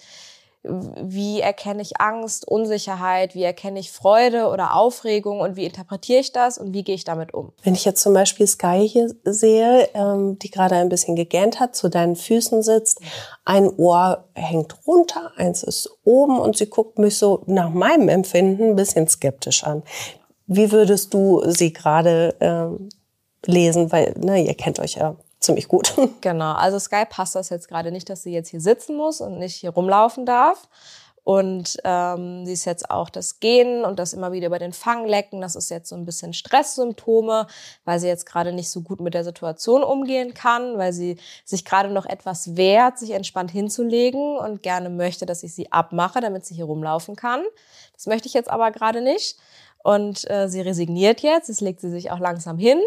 wie 0.63 1.39
erkenne 1.39 1.82
ich 1.82 2.00
Angst, 2.00 2.48
Unsicherheit, 2.48 3.34
wie 3.34 3.44
erkenne 3.44 3.80
ich 3.80 3.91
Freude 3.91 4.48
oder 4.48 4.75
Aufregung 4.75 5.39
und 5.39 5.56
wie 5.56 5.65
interpretiere 5.65 6.20
ich 6.20 6.34
das 6.34 6.60
und 6.60 6.74
wie 6.74 6.84
gehe 6.84 6.94
ich 6.94 7.03
damit 7.03 7.34
um. 7.34 7.51
Wenn 7.63 7.74
ich 7.74 7.84
jetzt 7.84 8.01
zum 8.01 8.13
Beispiel 8.13 8.46
Sky 8.46 8.88
hier 8.88 9.12
sehe, 9.24 9.89
ähm, 9.96 10.38
die 10.38 10.51
gerade 10.51 10.75
ein 10.75 10.89
bisschen 10.89 11.15
gegähnt 11.15 11.60
hat, 11.60 11.75
zu 11.75 11.89
deinen 11.89 12.15
Füßen 12.15 12.62
sitzt, 12.62 13.01
ein 13.44 13.70
Ohr 13.77 14.25
hängt 14.36 14.75
runter, 14.86 15.32
eins 15.36 15.63
ist 15.63 15.89
oben 16.03 16.39
und 16.39 16.58
sie 16.58 16.68
guckt 16.68 17.00
mich 17.00 17.18
so 17.18 17.41
nach 17.48 17.72
meinem 17.72 18.08
Empfinden 18.08 18.72
ein 18.72 18.75
bisschen 18.75 19.08
skeptisch 19.08 19.63
an. 19.63 19.82
Wie 20.46 20.72
würdest 20.72 21.13
du 21.13 21.41
sie 21.46 21.74
gerade 21.74 22.36
ähm, 22.39 22.89
lesen? 23.46 23.91
Weil 23.91 24.13
ne, 24.20 24.44
ihr 24.44 24.53
kennt 24.53 24.80
euch 24.80 24.94
ja 24.94 25.15
ziemlich 25.41 25.67
gut. 25.67 25.93
Genau, 26.21 26.53
also 26.53 26.79
Sky 26.79 27.03
passt 27.10 27.36
das 27.36 27.50
jetzt 27.50 27.67
gerade 27.67 27.91
nicht, 27.91 28.10
dass 28.10 28.24
sie 28.24 28.31
jetzt 28.31 28.50
hier 28.50 28.62
sitzen 28.62 28.95
muss 28.95 29.21
und 29.21 29.39
nicht 29.39 29.55
hier 29.55 29.71
rumlaufen 29.71 30.25
darf. 30.25 30.67
Und 31.24 31.77
ähm, 31.83 32.45
sie 32.45 32.53
ist 32.53 32.65
jetzt 32.65 32.89
auch 32.89 33.10
das 33.10 33.39
Gehen 33.39 33.86
und 33.86 34.00
das 34.00 34.13
immer 34.13 34.31
wieder 34.31 34.48
über 34.48 34.57
den 34.57 34.74
Fang 34.74 35.05
lecken. 35.05 35.41
Das 35.41 35.55
ist 35.55 35.69
jetzt 35.69 35.89
so 35.89 35.95
ein 35.95 36.05
bisschen 36.05 36.33
Stresssymptome, 36.33 37.45
weil 37.86 38.00
sie 38.00 38.07
jetzt 38.07 38.25
gerade 38.25 38.51
nicht 38.51 38.71
so 38.71 38.81
gut 38.81 39.01
mit 39.01 39.13
der 39.13 39.24
Situation 39.24 39.83
umgehen 39.83 40.33
kann, 40.33 40.79
weil 40.79 40.93
sie 40.93 41.17
sich 41.45 41.63
gerade 41.63 41.89
noch 41.89 42.07
etwas 42.07 42.55
wehrt, 42.55 42.98
sich 42.98 43.12
entspannt 43.12 43.51
hinzulegen 43.51 44.38
und 44.38 44.63
gerne 44.63 44.89
möchte, 44.89 45.27
dass 45.27 45.43
ich 45.43 45.53
sie 45.53 45.71
abmache, 45.71 46.21
damit 46.21 46.45
sie 46.45 46.55
hier 46.55 46.65
rumlaufen 46.65 47.15
kann. 47.15 47.43
Das 47.93 48.07
möchte 48.07 48.27
ich 48.27 48.33
jetzt 48.33 48.50
aber 48.50 48.71
gerade 48.71 49.01
nicht. 49.01 49.38
Und 49.84 50.30
äh, 50.30 50.48
sie 50.48 50.62
resigniert 50.62 51.22
jetzt, 51.22 51.50
jetzt 51.50 51.62
legt 51.62 51.82
sie 51.82 51.90
sich 51.90 52.12
auch 52.12 52.20
langsam 52.20 52.58
hin. 52.58 52.80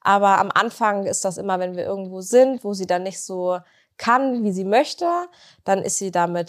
Aber 0.00 0.38
am 0.38 0.50
Anfang 0.52 1.06
ist 1.06 1.24
das 1.24 1.38
immer, 1.38 1.58
wenn 1.58 1.76
wir 1.76 1.84
irgendwo 1.84 2.20
sind, 2.20 2.64
wo 2.64 2.74
sie 2.74 2.86
dann 2.86 3.04
nicht 3.04 3.20
so 3.20 3.58
kann, 3.96 4.44
wie 4.44 4.52
sie 4.52 4.64
möchte, 4.64 5.06
dann 5.64 5.82
ist 5.82 5.98
sie 5.98 6.10
damit, 6.10 6.48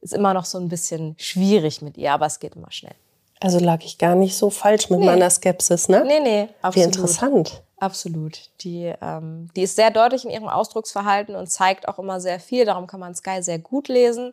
ist 0.00 0.14
immer 0.14 0.34
noch 0.34 0.44
so 0.44 0.58
ein 0.58 0.68
bisschen 0.68 1.14
schwierig 1.18 1.82
mit 1.82 1.98
ihr, 1.98 2.12
aber 2.12 2.26
es 2.26 2.38
geht 2.38 2.56
immer 2.56 2.70
schnell. 2.70 2.94
Also 3.40 3.58
lag 3.58 3.82
ich 3.84 3.98
gar 3.98 4.14
nicht 4.14 4.36
so 4.36 4.50
falsch 4.50 4.88
mit 4.88 5.00
nee. 5.00 5.06
meiner 5.06 5.28
Skepsis, 5.28 5.88
ne? 5.88 6.04
Nee, 6.06 6.20
nee, 6.20 6.48
absolut. 6.62 6.76
Wie 6.76 6.80
interessant. 6.88 7.62
Absolut. 7.78 8.50
Die, 8.60 8.94
ähm, 9.02 9.48
die 9.56 9.62
ist 9.62 9.74
sehr 9.74 9.90
deutlich 9.90 10.24
in 10.24 10.30
ihrem 10.30 10.48
Ausdrucksverhalten 10.48 11.34
und 11.34 11.48
zeigt 11.48 11.88
auch 11.88 11.98
immer 11.98 12.20
sehr 12.20 12.38
viel. 12.38 12.64
Darum 12.64 12.86
kann 12.86 13.00
man 13.00 13.16
Sky 13.16 13.42
sehr 13.42 13.58
gut 13.58 13.88
lesen. 13.88 14.32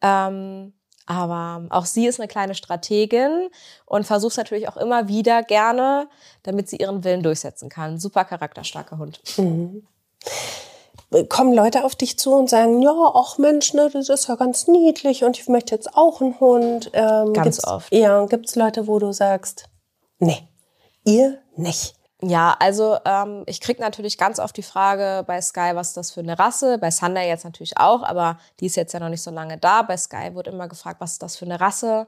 Ähm, 0.00 0.72
Aber 1.06 1.66
auch 1.70 1.86
sie 1.86 2.06
ist 2.06 2.20
eine 2.20 2.28
kleine 2.28 2.54
Strategin 2.54 3.48
und 3.84 4.06
versucht 4.06 4.32
es 4.32 4.36
natürlich 4.36 4.68
auch 4.68 4.76
immer 4.76 5.08
wieder 5.08 5.42
gerne, 5.42 6.08
damit 6.42 6.68
sie 6.68 6.76
ihren 6.76 7.04
Willen 7.04 7.22
durchsetzen 7.22 7.68
kann. 7.68 7.98
Super 7.98 8.24
charakterstarker 8.24 8.98
Hund. 8.98 9.20
Mhm. 9.38 9.86
Kommen 11.28 11.52
Leute 11.52 11.84
auf 11.84 11.94
dich 11.94 12.18
zu 12.18 12.34
und 12.34 12.50
sagen, 12.50 12.82
ja, 12.82 12.92
ach 13.14 13.38
Mensch, 13.38 13.72
ne, 13.72 13.88
das 13.92 14.08
ist 14.08 14.28
ja 14.28 14.34
ganz 14.34 14.66
niedlich 14.66 15.22
und 15.22 15.38
ich 15.38 15.48
möchte 15.48 15.74
jetzt 15.74 15.94
auch 15.94 16.20
einen 16.20 16.38
Hund. 16.40 16.90
Ähm, 16.92 17.32
ganz 17.32 17.64
oft. 17.64 17.94
Ja, 17.94 18.26
gibt 18.26 18.48
es 18.48 18.56
Leute, 18.56 18.88
wo 18.88 18.98
du 18.98 19.12
sagst, 19.12 19.68
nee, 20.18 20.48
ihr 21.04 21.38
nicht. 21.56 21.95
Ja, 22.22 22.56
also 22.60 22.96
ähm, 23.04 23.42
ich 23.46 23.60
krieg 23.60 23.78
natürlich 23.78 24.16
ganz 24.16 24.38
oft 24.38 24.56
die 24.56 24.62
Frage 24.62 25.22
bei 25.26 25.38
Sky, 25.40 25.72
was 25.74 25.88
ist 25.88 25.96
das 25.98 26.10
für 26.12 26.20
eine 26.20 26.38
Rasse? 26.38 26.78
Bei 26.78 26.90
Sunday 26.90 27.28
jetzt 27.28 27.44
natürlich 27.44 27.76
auch, 27.76 28.02
aber 28.02 28.38
die 28.58 28.66
ist 28.66 28.76
jetzt 28.76 28.94
ja 28.94 29.00
noch 29.00 29.10
nicht 29.10 29.22
so 29.22 29.30
lange 29.30 29.58
da. 29.58 29.82
Bei 29.82 29.98
Sky 29.98 30.34
wird 30.34 30.48
immer 30.48 30.66
gefragt, 30.66 31.00
was 31.00 31.12
ist 31.12 31.22
das 31.22 31.36
für 31.36 31.44
eine 31.44 31.60
Rasse? 31.60 32.06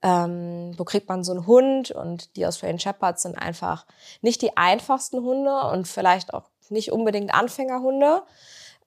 Ähm, 0.00 0.74
wo 0.76 0.84
kriegt 0.84 1.08
man 1.08 1.24
so 1.24 1.32
einen 1.32 1.46
Hund? 1.48 1.90
Und 1.90 2.36
die 2.36 2.46
Australian 2.46 2.78
Shepherds 2.78 3.22
sind 3.22 3.36
einfach 3.36 3.84
nicht 4.20 4.42
die 4.42 4.56
einfachsten 4.56 5.24
Hunde 5.24 5.60
und 5.72 5.88
vielleicht 5.88 6.32
auch 6.34 6.44
nicht 6.68 6.92
unbedingt 6.92 7.34
Anfängerhunde. 7.34 8.22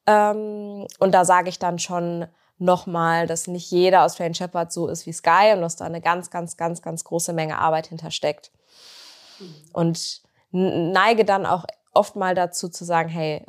Ähm, 0.08 0.88
und 1.00 1.12
da 1.12 1.26
sage 1.26 1.50
ich 1.50 1.60
dann 1.60 1.80
schon 1.80 2.28
nochmal, 2.60 3.28
dass 3.28 3.48
nicht 3.48 3.72
jeder 3.72 4.04
Australian 4.04 4.36
Shepherd 4.36 4.72
so 4.72 4.88
ist 4.88 5.06
wie 5.06 5.12
Sky 5.12 5.52
und 5.54 5.62
dass 5.62 5.76
da 5.76 5.86
eine 5.86 6.00
ganz, 6.00 6.30
ganz, 6.30 6.56
ganz, 6.56 6.82
ganz 6.82 7.04
große 7.04 7.34
Menge 7.34 7.58
Arbeit 7.58 7.88
hintersteckt. 7.88 8.52
Und 9.74 10.22
neige 10.52 11.26
dann 11.26 11.46
auch 11.46 11.66
oft 11.94 12.16
mal 12.16 12.36
dazu 12.36 12.70
zu 12.70 12.86
sagen, 12.86 13.10
hey, 13.10 13.46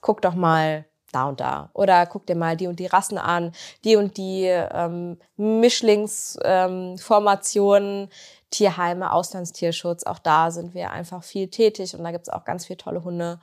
guck 0.00 0.22
doch 0.22 0.34
mal 0.34 0.86
da 1.12 1.28
und 1.28 1.40
da. 1.40 1.70
Oder 1.74 2.06
guck 2.06 2.26
dir 2.26 2.36
mal 2.36 2.56
die 2.56 2.66
und 2.66 2.80
die 2.80 2.86
Rassen 2.86 3.18
an, 3.18 3.52
die 3.84 3.96
und 3.96 4.16
die 4.16 4.46
ähm, 4.46 5.18
Mischlingsformationen, 5.36 8.02
ähm, 8.02 8.08
Tierheime, 8.50 9.12
Auslandstierschutz. 9.12 10.04
Auch 10.04 10.18
da 10.18 10.50
sind 10.50 10.74
wir 10.74 10.90
einfach 10.90 11.22
viel 11.22 11.48
tätig 11.48 11.96
und 11.96 12.02
da 12.04 12.10
gibt's 12.10 12.28
auch 12.28 12.44
ganz 12.44 12.66
viele 12.66 12.78
tolle 12.78 13.04
Hunde. 13.04 13.38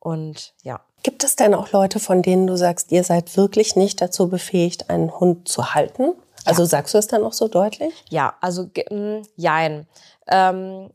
Und 0.00 0.54
ja. 0.62 0.80
Gibt 1.02 1.24
es 1.24 1.36
denn 1.36 1.54
auch 1.54 1.72
Leute, 1.72 2.00
von 2.00 2.22
denen 2.22 2.46
du 2.46 2.56
sagst, 2.56 2.90
ihr 2.92 3.04
seid 3.04 3.36
wirklich 3.36 3.76
nicht 3.76 4.00
dazu 4.00 4.28
befähigt, 4.28 4.88
einen 4.90 5.18
Hund 5.18 5.48
zu 5.48 5.74
halten? 5.74 6.14
Also 6.44 6.62
ja. 6.62 6.68
sagst 6.68 6.94
du 6.94 6.98
es 6.98 7.08
dann 7.08 7.24
auch 7.24 7.32
so 7.32 7.48
deutlich? 7.48 7.92
Ja, 8.08 8.36
also 8.40 8.70
mh, 8.90 9.22
jein. 9.36 9.88
Ähm, 10.28 10.90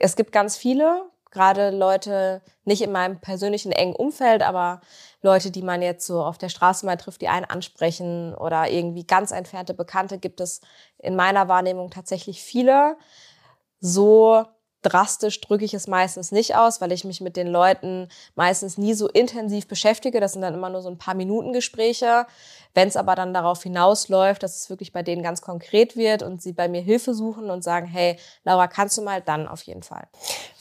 es 0.00 0.16
gibt 0.16 0.32
ganz 0.32 0.56
viele, 0.56 1.04
gerade 1.30 1.70
Leute, 1.70 2.42
nicht 2.64 2.82
in 2.82 2.92
meinem 2.92 3.20
persönlichen 3.20 3.72
engen 3.72 3.94
Umfeld, 3.94 4.42
aber 4.42 4.80
Leute, 5.22 5.50
die 5.50 5.62
man 5.62 5.82
jetzt 5.82 6.06
so 6.06 6.22
auf 6.22 6.38
der 6.38 6.48
Straße 6.48 6.84
mal 6.84 6.96
trifft, 6.96 7.20
die 7.20 7.28
einen 7.28 7.44
ansprechen 7.44 8.34
oder 8.34 8.68
irgendwie 8.70 9.06
ganz 9.06 9.30
entfernte 9.30 9.74
Bekannte, 9.74 10.18
gibt 10.18 10.40
es 10.40 10.60
in 10.98 11.14
meiner 11.16 11.48
Wahrnehmung 11.48 11.90
tatsächlich 11.90 12.42
viele. 12.42 12.96
So 13.80 14.44
drastisch 14.82 15.40
drücke 15.40 15.64
ich 15.64 15.74
es 15.74 15.86
meistens 15.86 16.32
nicht 16.32 16.56
aus, 16.56 16.80
weil 16.80 16.92
ich 16.92 17.04
mich 17.04 17.20
mit 17.20 17.36
den 17.36 17.46
Leuten 17.46 18.08
meistens 18.34 18.78
nie 18.78 18.94
so 18.94 19.08
intensiv 19.08 19.68
beschäftige. 19.68 20.20
Das 20.20 20.32
sind 20.32 20.42
dann 20.42 20.54
immer 20.54 20.70
nur 20.70 20.82
so 20.82 20.88
ein 20.88 20.98
paar 20.98 21.14
Minuten 21.14 21.52
Gespräche. 21.52 22.26
Wenn 22.72 22.86
es 22.86 22.96
aber 22.96 23.16
dann 23.16 23.34
darauf 23.34 23.62
hinausläuft, 23.62 24.42
dass 24.42 24.56
es 24.56 24.70
wirklich 24.70 24.92
bei 24.92 25.02
denen 25.02 25.22
ganz 25.22 25.42
konkret 25.42 25.96
wird 25.96 26.22
und 26.22 26.40
sie 26.40 26.52
bei 26.52 26.68
mir 26.68 26.80
Hilfe 26.80 27.14
suchen 27.14 27.50
und 27.50 27.64
sagen, 27.64 27.86
hey, 27.86 28.16
Laura, 28.44 28.68
kannst 28.68 28.96
du 28.96 29.02
mal, 29.02 29.20
dann 29.20 29.48
auf 29.48 29.62
jeden 29.62 29.82
Fall. 29.82 30.06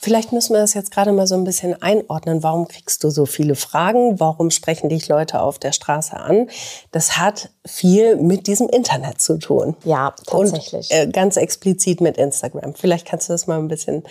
Vielleicht 0.02 0.32
müssen 0.32 0.54
wir 0.54 0.62
das 0.62 0.74
jetzt 0.74 0.92
gerade 0.92 1.12
mal 1.12 1.28
so 1.28 1.36
ein 1.36 1.44
bisschen 1.44 1.80
einordnen. 1.82 2.42
Warum 2.42 2.68
kriegst 2.68 3.04
du 3.04 3.12
so 3.12 3.26
viele 3.26 3.56
Fragen? 3.56 4.20
Warum 4.20 4.50
sprechen 4.50 4.90
dich 4.90 5.08
Leute 5.08 5.42
auf 5.42 5.60
der 5.60 5.72
Straße 5.72 6.16
an? 6.16 6.50
Das 6.92 7.18
hat 7.18 7.50
viel 7.66 8.16
mit 8.16 8.48
diesem 8.48 8.70
Internet 8.70 9.22
zu 9.22 9.38
tun. 9.38 9.76
Ja, 9.84 10.16
tatsächlich. 10.26 10.90
Und 10.90 10.96
äh, 10.96 11.08
ganz 11.08 11.38
explizit 11.38 12.02
mit 12.02 12.18
Instagram. 12.18 12.74
Vielleicht 12.74 13.06
kannst 13.06 13.30
du 13.30 13.34
das 13.34 13.46
mal 13.46 13.60
ein 13.60 13.68
bisschen 13.68 14.04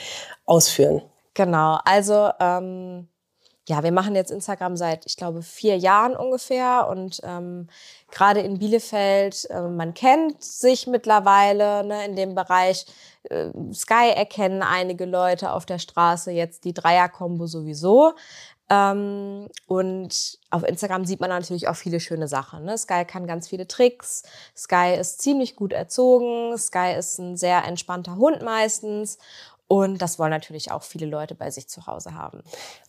ausführen. 0.45 1.03
Genau, 1.35 1.79
also 1.85 2.31
ähm, 2.41 3.09
ja, 3.69 3.83
wir 3.83 3.93
machen 3.93 4.15
jetzt 4.15 4.31
Instagram 4.31 4.77
seit, 4.77 5.05
ich 5.05 5.17
glaube, 5.17 5.43
vier 5.43 5.77
Jahren 5.77 6.17
ungefähr 6.17 6.89
und 6.89 7.21
ähm, 7.23 7.69
gerade 8.11 8.41
in 8.41 8.59
Bielefeld, 8.59 9.45
äh, 9.51 9.61
man 9.61 9.93
kennt 9.93 10.43
sich 10.43 10.87
mittlerweile 10.87 11.85
ne, 11.85 12.07
in 12.07 12.17
dem 12.17 12.35
Bereich. 12.35 12.87
Äh, 13.25 13.51
Sky 13.75 14.11
erkennen 14.17 14.63
einige 14.63 15.05
Leute 15.05 15.53
auf 15.53 15.67
der 15.67 15.79
Straße 15.79 16.31
jetzt 16.31 16.65
die 16.65 16.73
Dreier-Kombo 16.73 17.47
sowieso. 17.47 18.15
Ähm, 18.71 19.49
und 19.67 20.39
auf 20.51 20.63
Instagram 20.63 21.05
sieht 21.05 21.21
man 21.21 21.31
natürlich 21.31 21.69
auch 21.69 21.77
viele 21.77 22.01
schöne 22.01 22.29
Sachen. 22.29 22.65
Ne? 22.65 22.77
Sky 22.77 23.05
kann 23.05 23.27
ganz 23.27 23.49
viele 23.49 23.67
Tricks. 23.67 24.23
Sky 24.57 24.97
ist 24.99 25.21
ziemlich 25.21 25.57
gut 25.57 25.75
erzogen. 25.75 26.57
Sky 26.57 26.95
ist 26.99 27.19
ein 27.19 27.37
sehr 27.37 27.65
entspannter 27.65 28.17
Hund 28.17 28.43
meistens. 28.43 29.19
Und 29.69 29.99
das 30.01 30.19
wollen 30.19 30.31
natürlich 30.31 30.73
auch 30.73 30.83
viele 30.83 31.05
Leute 31.05 31.35
bei 31.35 31.51
sich 31.51 31.69
zu 31.69 31.87
Hause 31.87 32.15
haben. 32.15 32.43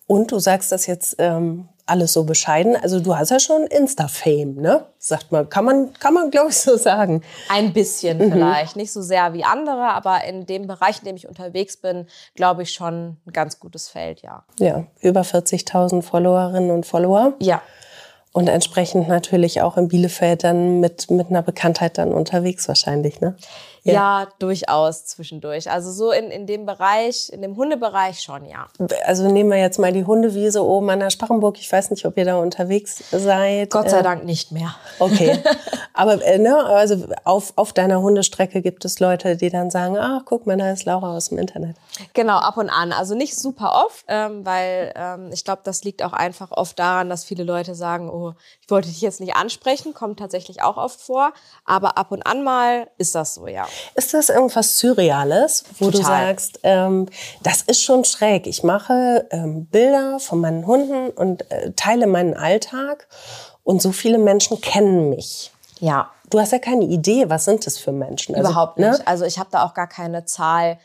Und 0.07 0.31
du 0.31 0.39
sagst 0.39 0.71
das 0.71 0.87
jetzt 0.87 1.17
ähm, 1.19 1.67
alles 1.85 2.13
so 2.13 2.23
bescheiden. 2.23 2.77
Also 2.81 3.01
du 3.01 3.17
hast 3.17 3.31
ja 3.31 3.39
schon 3.39 3.63
Insta-Fame, 3.63 4.55
ne? 4.55 4.85
Sagt 4.97 5.31
man, 5.33 5.49
kann 5.49 5.65
man, 5.65 5.91
kann 5.93 6.13
man 6.13 6.31
glaube 6.31 6.51
ich 6.51 6.57
so 6.57 6.77
sagen. 6.77 7.21
Ein 7.49 7.73
bisschen 7.73 8.17
mhm. 8.17 8.31
vielleicht, 8.31 8.77
nicht 8.77 8.93
so 8.93 9.01
sehr 9.01 9.33
wie 9.33 9.43
andere, 9.43 9.89
aber 9.89 10.23
in 10.23 10.45
dem 10.45 10.67
Bereich, 10.67 10.99
in 10.99 11.05
dem 11.05 11.17
ich 11.17 11.27
unterwegs 11.27 11.75
bin, 11.75 12.07
glaube 12.35 12.63
ich 12.63 12.71
schon 12.71 13.17
ein 13.25 13.33
ganz 13.33 13.59
gutes 13.59 13.89
Feld, 13.89 14.21
ja. 14.21 14.45
Ja, 14.57 14.85
über 15.01 15.21
40.000 15.21 16.01
Followerinnen 16.01 16.71
und 16.71 16.85
Follower. 16.85 17.33
Ja. 17.39 17.61
Und 18.31 18.47
entsprechend 18.47 19.09
natürlich 19.09 19.61
auch 19.61 19.75
in 19.75 19.89
Bielefeld 19.89 20.45
dann 20.45 20.79
mit, 20.79 21.11
mit 21.11 21.29
einer 21.29 21.41
Bekanntheit 21.41 21.97
dann 21.97 22.13
unterwegs 22.13 22.67
wahrscheinlich, 22.67 23.19
ne? 23.19 23.35
Ja. 23.83 23.93
ja, 23.93 24.27
durchaus 24.39 25.05
zwischendurch. 25.05 25.69
Also 25.71 25.91
so 25.91 26.11
in, 26.11 26.31
in 26.31 26.47
dem 26.47 26.65
Bereich, 26.65 27.29
in 27.31 27.41
dem 27.41 27.55
Hundebereich 27.55 28.21
schon, 28.21 28.45
ja. 28.45 28.67
Also 29.05 29.29
nehmen 29.29 29.49
wir 29.49 29.57
jetzt 29.57 29.79
mal 29.79 29.93
die 29.93 30.05
Hundewiese 30.05 30.63
oben 30.63 30.89
an 30.89 30.99
der 30.99 31.09
Sparrenburg. 31.09 31.57
Ich 31.59 31.71
weiß 31.71 31.91
nicht, 31.91 32.05
ob 32.05 32.17
ihr 32.17 32.25
da 32.25 32.37
unterwegs 32.37 33.03
seid. 33.11 33.71
Gott 33.71 33.89
sei 33.89 33.99
äh, 33.99 34.03
Dank 34.03 34.25
nicht 34.25 34.51
mehr. 34.51 34.75
Okay. 34.99 35.39
Aber 35.93 36.23
äh, 36.23 36.37
ne, 36.37 36.55
also 36.65 37.07
auf, 37.23 37.53
auf 37.55 37.73
deiner 37.73 38.01
Hundestrecke 38.01 38.61
gibt 38.61 38.85
es 38.85 38.99
Leute, 38.99 39.35
die 39.37 39.49
dann 39.49 39.69
sagen, 39.69 39.97
ach, 39.97 40.21
guck 40.25 40.45
mal, 40.47 40.57
da 40.57 40.71
ist 40.71 40.85
Laura 40.85 41.15
aus 41.15 41.29
dem 41.29 41.37
Internet. 41.37 41.75
Genau, 42.13 42.37
ab 42.37 42.57
und 42.57 42.69
an. 42.69 42.91
Also 42.91 43.15
nicht 43.15 43.37
super 43.37 43.85
oft, 43.85 44.05
ähm, 44.07 44.45
weil 44.45 44.93
ähm, 44.95 45.29
ich 45.33 45.43
glaube, 45.43 45.61
das 45.63 45.83
liegt 45.83 46.03
auch 46.03 46.13
einfach 46.13 46.51
oft 46.51 46.77
daran, 46.79 47.09
dass 47.09 47.25
viele 47.25 47.43
Leute 47.43 47.75
sagen, 47.75 48.09
oh, 48.09 48.33
ich 48.61 48.69
wollte 48.69 48.87
dich 48.87 49.01
jetzt 49.01 49.19
nicht 49.19 49.35
ansprechen, 49.35 49.93
kommt 49.93 50.19
tatsächlich 50.19 50.61
auch 50.61 50.77
oft 50.77 50.99
vor. 51.01 51.33
Aber 51.65 51.97
ab 51.97 52.11
und 52.11 52.25
an 52.25 52.43
mal 52.43 52.87
ist 52.97 53.15
das 53.15 53.35
so, 53.35 53.47
ja. 53.47 53.67
Ist 53.95 54.13
das 54.13 54.29
irgendwas 54.29 54.77
Surreales, 54.77 55.63
wo 55.79 55.85
Total. 55.85 56.01
du 56.01 56.07
sagst, 56.07 56.59
ähm, 56.63 57.07
das 57.43 57.61
ist 57.63 57.81
schon 57.81 58.05
schräg. 58.05 58.47
Ich 58.47 58.63
mache 58.63 59.27
ähm, 59.31 59.65
Bilder 59.65 60.19
von 60.19 60.39
meinen 60.39 60.65
Hunden 60.65 61.09
und 61.09 61.49
äh, 61.51 61.71
teile 61.75 62.07
meinen 62.07 62.35
Alltag 62.35 63.07
und 63.63 63.81
so 63.81 63.91
viele 63.91 64.17
Menschen 64.17 64.61
kennen 64.61 65.09
mich. 65.09 65.51
Ja. 65.79 66.11
Du 66.29 66.39
hast 66.39 66.51
ja 66.51 66.59
keine 66.59 66.85
Idee, 66.85 67.29
was 67.29 67.45
sind 67.45 67.65
das 67.65 67.77
für 67.77 67.91
Menschen? 67.91 68.35
Also, 68.35 68.49
Überhaupt 68.49 68.77
ne? 68.77 68.89
nicht. 68.89 68.99
Ne? 68.99 69.07
Also 69.07 69.25
ich 69.25 69.39
habe 69.39 69.49
da 69.51 69.65
auch 69.65 69.73
gar 69.73 69.87
keine 69.87 70.25
Zahl 70.25 70.79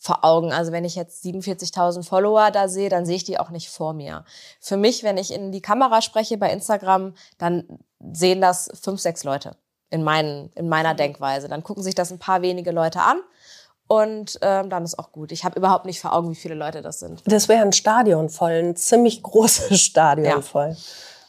vor 0.00 0.24
Augen. 0.24 0.52
Also 0.52 0.72
wenn 0.72 0.84
ich 0.84 0.94
jetzt 0.94 1.24
47.000 1.24 2.02
Follower 2.02 2.50
da 2.50 2.68
sehe, 2.68 2.88
dann 2.88 3.04
sehe 3.04 3.16
ich 3.16 3.24
die 3.24 3.38
auch 3.38 3.50
nicht 3.50 3.68
vor 3.68 3.92
mir. 3.92 4.24
Für 4.58 4.76
mich, 4.76 5.02
wenn 5.02 5.18
ich 5.18 5.32
in 5.32 5.52
die 5.52 5.60
Kamera 5.60 6.00
spreche 6.02 6.38
bei 6.38 6.50
Instagram, 6.50 7.14
dann 7.38 7.64
sehen 8.12 8.40
das 8.40 8.70
fünf, 8.82 9.00
sechs 9.00 9.24
Leute 9.24 9.56
in, 9.90 10.02
meinen, 10.02 10.50
in 10.54 10.68
meiner 10.68 10.94
Denkweise. 10.94 11.48
Dann 11.48 11.62
gucken 11.62 11.82
sich 11.82 11.94
das 11.94 12.10
ein 12.10 12.18
paar 12.18 12.42
wenige 12.42 12.70
Leute 12.70 13.00
an 13.00 13.20
und 13.86 14.38
ähm, 14.42 14.70
dann 14.70 14.84
ist 14.84 14.98
auch 14.98 15.10
gut. 15.10 15.32
Ich 15.32 15.44
habe 15.44 15.58
überhaupt 15.58 15.84
nicht 15.84 16.00
vor 16.00 16.12
Augen, 16.12 16.30
wie 16.30 16.36
viele 16.36 16.54
Leute 16.54 16.80
das 16.80 17.00
sind. 17.00 17.22
Das 17.26 17.48
wäre 17.48 17.62
ein 17.62 17.72
Stadion 17.72 18.28
voll, 18.28 18.52
ein 18.52 18.76
ziemlich 18.76 19.22
großes 19.22 19.80
Stadion 19.82 20.26
ja. 20.26 20.40
voll. 20.40 20.76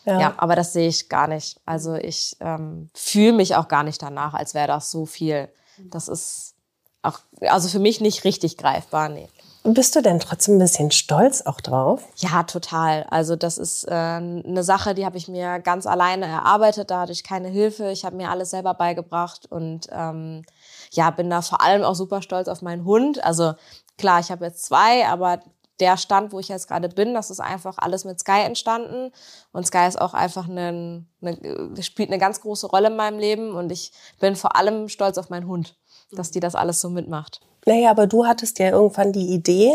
Ja. 0.05 0.19
ja. 0.19 0.33
aber 0.37 0.55
das 0.55 0.73
sehe 0.73 0.87
ich 0.87 1.09
gar 1.09 1.27
nicht. 1.27 1.59
Also 1.65 1.95
ich 1.95 2.37
ähm, 2.39 2.89
fühle 2.93 3.33
mich 3.33 3.55
auch 3.55 3.67
gar 3.67 3.83
nicht 3.83 4.01
danach, 4.01 4.33
als 4.33 4.53
wäre 4.53 4.67
das 4.67 4.91
so 4.91 5.05
viel. 5.05 5.49
Das 5.89 6.07
ist 6.07 6.53
auch, 7.01 7.19
also 7.41 7.67
für 7.67 7.79
mich 7.79 7.99
nicht 7.99 8.23
richtig 8.23 8.57
greifbar, 8.57 9.09
nee. 9.09 9.27
Bist 9.63 9.95
du 9.95 10.01
denn 10.01 10.19
trotzdem 10.19 10.55
ein 10.55 10.59
bisschen 10.59 10.89
stolz 10.89 11.43
auch 11.43 11.61
drauf? 11.61 12.03
Ja, 12.15 12.41
total. 12.43 13.05
Also 13.11 13.35
das 13.35 13.59
ist 13.59 13.87
äh, 13.87 13.91
eine 13.91 14.63
Sache, 14.63 14.95
die 14.95 15.05
habe 15.05 15.17
ich 15.17 15.27
mir 15.27 15.59
ganz 15.59 15.85
alleine 15.85 16.25
erarbeitet. 16.25 16.89
Da 16.89 17.01
hatte 17.01 17.11
ich 17.11 17.23
keine 17.23 17.47
Hilfe. 17.47 17.91
Ich 17.91 18.03
habe 18.03 18.15
mir 18.15 18.31
alles 18.31 18.49
selber 18.49 18.73
beigebracht 18.73 19.45
und 19.51 19.87
ähm, 19.91 20.43
ja, 20.91 21.11
bin 21.11 21.29
da 21.29 21.43
vor 21.43 21.61
allem 21.61 21.83
auch 21.83 21.93
super 21.93 22.23
stolz 22.23 22.47
auf 22.47 22.63
meinen 22.63 22.85
Hund. 22.85 23.23
Also 23.23 23.53
klar, 23.99 24.19
ich 24.19 24.31
habe 24.31 24.45
jetzt 24.45 24.65
zwei, 24.65 25.07
aber 25.07 25.39
der 25.79 25.97
Stand, 25.97 26.31
wo 26.31 26.39
ich 26.39 26.47
jetzt 26.47 26.67
gerade 26.67 26.89
bin, 26.89 27.13
das 27.13 27.29
ist 27.29 27.39
einfach 27.39 27.77
alles 27.77 28.05
mit 28.05 28.19
Sky 28.19 28.41
entstanden. 28.43 29.11
Und 29.51 29.67
Sky 29.67 29.87
ist 29.87 29.99
auch 29.99 30.13
einfach 30.13 30.47
eine, 30.47 31.05
eine, 31.21 31.83
spielt 31.83 32.09
eine 32.09 32.19
ganz 32.19 32.41
große 32.41 32.67
Rolle 32.67 32.87
in 32.87 32.95
meinem 32.95 33.19
Leben. 33.19 33.51
Und 33.51 33.71
ich 33.71 33.91
bin 34.19 34.35
vor 34.35 34.55
allem 34.55 34.89
stolz 34.89 35.17
auf 35.17 35.29
meinen 35.29 35.47
Hund, 35.47 35.75
dass 36.11 36.31
die 36.31 36.39
das 36.39 36.55
alles 36.55 36.81
so 36.81 36.89
mitmacht. 36.89 37.41
Naja, 37.65 37.91
aber 37.91 38.07
du 38.07 38.25
hattest 38.25 38.59
ja 38.59 38.69
irgendwann 38.69 39.11
die 39.11 39.33
Idee, 39.33 39.71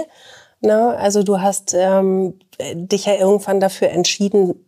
ne? 0.61 0.97
also 0.97 1.23
du 1.23 1.41
hast 1.41 1.75
ähm, 1.75 2.39
dich 2.75 3.07
ja 3.07 3.15
irgendwann 3.15 3.61
dafür 3.61 3.91
entschieden, 3.91 4.65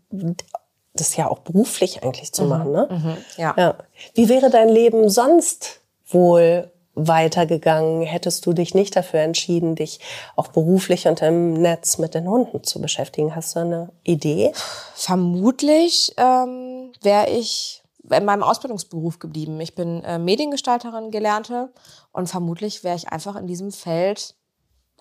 das 0.95 1.17
ja 1.17 1.29
auch 1.29 1.41
beruflich 1.41 2.03
eigentlich 2.03 2.33
zu 2.33 2.45
machen. 2.45 2.73
Ne? 2.73 2.89
Mhm, 2.91 3.17
ja. 3.37 3.55
Ja. 3.57 3.75
Wie 4.15 4.29
wäre 4.29 4.51
dein 4.51 4.69
Leben 4.69 5.09
sonst 5.09 5.81
wohl 6.07 6.71
weitergegangen, 6.99 8.03
hättest 8.03 8.45
du 8.45 8.53
dich 8.53 8.75
nicht 8.75 8.97
dafür 8.97 9.21
entschieden, 9.21 9.77
dich 9.77 10.01
auch 10.37 10.49
beruflich 10.49 11.07
und 11.07 11.23
im 11.23 11.55
Netz 11.55 11.99
mit 11.99 12.15
den 12.15 12.29
Hunden 12.29 12.65
zu 12.65 12.81
beschäftigen? 12.81 13.37
Hast 13.37 13.55
du 13.55 13.61
eine 13.61 13.91
Idee? 14.03 14.53
Vermutlich 14.95 16.13
ähm, 16.17 16.93
wäre 17.03 17.31
ich 17.31 17.78
in 18.11 18.25
meinem 18.25 18.43
Ausbildungsberuf 18.43 19.19
geblieben. 19.19 19.61
Ich 19.61 19.75
bin 19.75 20.03
äh, 20.05 20.19
Mediengestalterin 20.19 21.11
gelernte 21.11 21.73
und 22.13 22.29
vermutlich 22.29 22.85
wäre 22.85 22.97
ich 22.97 23.09
einfach 23.09 23.37
in 23.37 23.47
diesem 23.47 23.73
Feld 23.73 24.35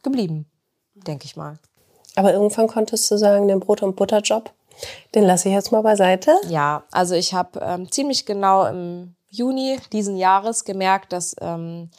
geblieben, 0.04 0.50
denke 0.94 1.26
ich 1.26 1.36
mal. 1.36 1.60
Aber 2.16 2.34
irgendwann 2.34 2.68
konntest 2.68 3.10
du 3.12 3.18
sagen, 3.18 3.48
den 3.48 3.60
Brot- 3.60 3.84
und 3.84 3.96
Butterjob, 3.96 4.52
den 5.14 5.24
lasse 5.24 5.50
ich 5.50 5.56
jetzt 5.56 5.72
mal 5.72 5.82
beiseite. 5.82 6.36
Ja, 6.48 6.84
also 6.92 7.14
ich 7.14 7.34
habe 7.34 7.60
ähm, 7.62 7.92
ziemlich 7.92 8.26
genau 8.26 8.66
im 8.66 9.16
Juni 9.30 9.78
diesen 9.92 10.18
Jahres 10.18 10.66
gemerkt, 10.66 11.14
dass 11.14 11.36
ähm, 11.42 11.92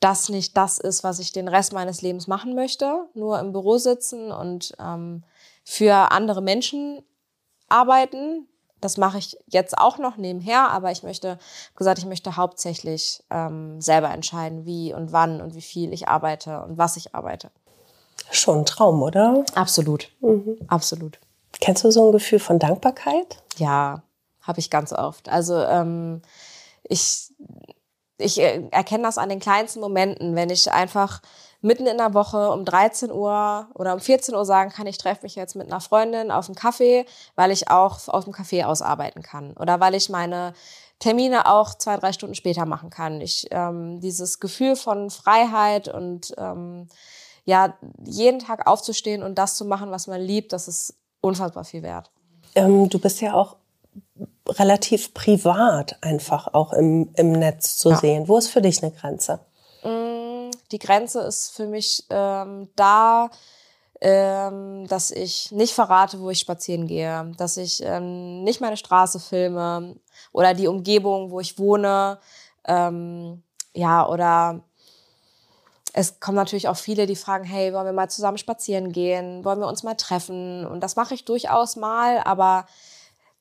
das 0.00 0.28
nicht 0.28 0.56
das 0.56 0.78
ist, 0.78 1.02
was 1.04 1.18
ich 1.18 1.32
den 1.32 1.48
Rest 1.48 1.72
meines 1.72 2.02
Lebens 2.02 2.26
machen 2.26 2.54
möchte. 2.54 3.08
Nur 3.14 3.40
im 3.40 3.52
Büro 3.52 3.78
sitzen 3.78 4.30
und 4.30 4.74
ähm, 4.78 5.24
für 5.64 6.12
andere 6.12 6.42
Menschen 6.42 7.02
arbeiten. 7.68 8.46
Das 8.80 8.96
mache 8.96 9.18
ich 9.18 9.38
jetzt 9.46 9.76
auch 9.78 9.98
noch 9.98 10.16
nebenher, 10.16 10.70
aber 10.70 10.90
ich 10.90 11.02
möchte, 11.02 11.38
gesagt, 11.76 11.98
ich 11.98 12.04
möchte 12.04 12.36
hauptsächlich 12.36 13.22
ähm, 13.30 13.80
selber 13.80 14.10
entscheiden, 14.10 14.66
wie 14.66 14.92
und 14.92 15.12
wann 15.12 15.40
und 15.40 15.54
wie 15.54 15.62
viel 15.62 15.92
ich 15.92 16.08
arbeite 16.08 16.62
und 16.62 16.76
was 16.76 16.96
ich 16.96 17.14
arbeite. 17.14 17.50
Schon 18.30 18.60
ein 18.60 18.66
Traum, 18.66 19.02
oder? 19.02 19.44
Absolut. 19.54 20.10
Absolut. 20.68 21.18
Kennst 21.60 21.84
du 21.84 21.90
so 21.90 22.08
ein 22.08 22.12
Gefühl 22.12 22.38
von 22.38 22.58
Dankbarkeit? 22.58 23.42
Ja, 23.56 24.02
habe 24.42 24.60
ich 24.60 24.70
ganz 24.70 24.92
oft. 24.92 25.28
Also 25.28 25.56
ähm, 25.62 26.22
ich, 26.84 27.32
ich 28.18 28.40
äh, 28.40 28.68
erkenne 28.70 29.04
das 29.04 29.18
an 29.18 29.28
den 29.28 29.40
kleinsten 29.40 29.80
Momenten, 29.80 30.36
wenn 30.36 30.50
ich 30.50 30.70
einfach 30.70 31.22
mitten 31.66 31.86
in 31.86 31.98
der 31.98 32.14
Woche 32.14 32.50
um 32.50 32.64
13 32.64 33.10
Uhr 33.10 33.66
oder 33.74 33.92
um 33.94 34.00
14 34.00 34.34
Uhr 34.34 34.44
sagen 34.44 34.70
kann, 34.70 34.86
ich 34.86 34.98
treffe 34.98 35.24
mich 35.24 35.34
jetzt 35.34 35.56
mit 35.56 35.66
einer 35.66 35.80
Freundin 35.80 36.30
auf 36.30 36.46
einen 36.46 36.54
Kaffee, 36.54 37.04
weil 37.34 37.50
ich 37.50 37.68
auch 37.70 38.08
aus 38.08 38.24
dem 38.24 38.32
Café 38.32 38.64
aus 38.64 38.82
arbeiten 38.82 39.22
kann 39.22 39.52
oder 39.54 39.80
weil 39.80 39.94
ich 39.94 40.08
meine 40.08 40.54
Termine 40.98 41.46
auch 41.46 41.74
zwei, 41.74 41.96
drei 41.98 42.12
Stunden 42.12 42.34
später 42.34 42.64
machen 42.64 42.88
kann. 42.88 43.20
Ich 43.20 43.48
ähm, 43.50 44.00
dieses 44.00 44.40
Gefühl 44.40 44.76
von 44.76 45.10
Freiheit 45.10 45.88
und 45.88 46.34
ähm, 46.38 46.88
ja 47.44 47.74
jeden 48.04 48.38
Tag 48.38 48.66
aufzustehen 48.66 49.22
und 49.22 49.36
das 49.36 49.56
zu 49.56 49.64
machen, 49.64 49.90
was 49.90 50.06
man 50.06 50.20
liebt, 50.20 50.52
das 50.52 50.68
ist 50.68 50.94
unfassbar 51.20 51.64
viel 51.64 51.82
wert. 51.82 52.10
Ähm, 52.54 52.88
du 52.88 52.98
bist 52.98 53.20
ja 53.20 53.34
auch 53.34 53.56
relativ 54.48 55.12
privat 55.14 55.98
einfach 56.00 56.54
auch 56.54 56.72
im, 56.72 57.10
im 57.16 57.32
Netz 57.32 57.76
zu 57.76 57.90
Ja. 57.90 57.96
sehen. 57.96 58.28
Wo 58.28 58.38
ist 58.38 58.48
für 58.48 58.62
dich 58.62 58.82
eine 58.82 58.92
Grenze? 58.92 59.40
Die 60.72 60.78
Grenze 60.78 61.20
ist 61.20 61.50
für 61.50 61.66
mich 61.66 62.04
ähm, 62.10 62.68
da, 62.76 63.30
ähm, 64.00 64.86
dass 64.88 65.10
ich 65.10 65.52
nicht 65.52 65.74
verrate, 65.74 66.20
wo 66.20 66.30
ich 66.30 66.38
spazieren 66.38 66.86
gehe, 66.86 67.32
dass 67.38 67.56
ich 67.56 67.82
ähm, 67.82 68.42
nicht 68.44 68.60
meine 68.60 68.76
Straße 68.76 69.20
filme 69.20 69.96
oder 70.32 70.54
die 70.54 70.68
Umgebung, 70.68 71.30
wo 71.30 71.40
ich 71.40 71.58
wohne, 71.58 72.18
ähm, 72.66 73.42
ja, 73.74 74.06
oder 74.06 74.60
es 75.92 76.20
kommen 76.20 76.36
natürlich 76.36 76.68
auch 76.68 76.76
viele, 76.76 77.06
die 77.06 77.16
fragen, 77.16 77.44
hey, 77.44 77.72
wollen 77.72 77.86
wir 77.86 77.92
mal 77.94 78.10
zusammen 78.10 78.36
spazieren 78.36 78.92
gehen? 78.92 79.44
Wollen 79.46 79.60
wir 79.60 79.66
uns 79.66 79.82
mal 79.82 79.94
treffen? 79.94 80.66
Und 80.66 80.80
das 80.82 80.94
mache 80.94 81.14
ich 81.14 81.24
durchaus 81.24 81.76
mal, 81.76 82.18
aber 82.18 82.66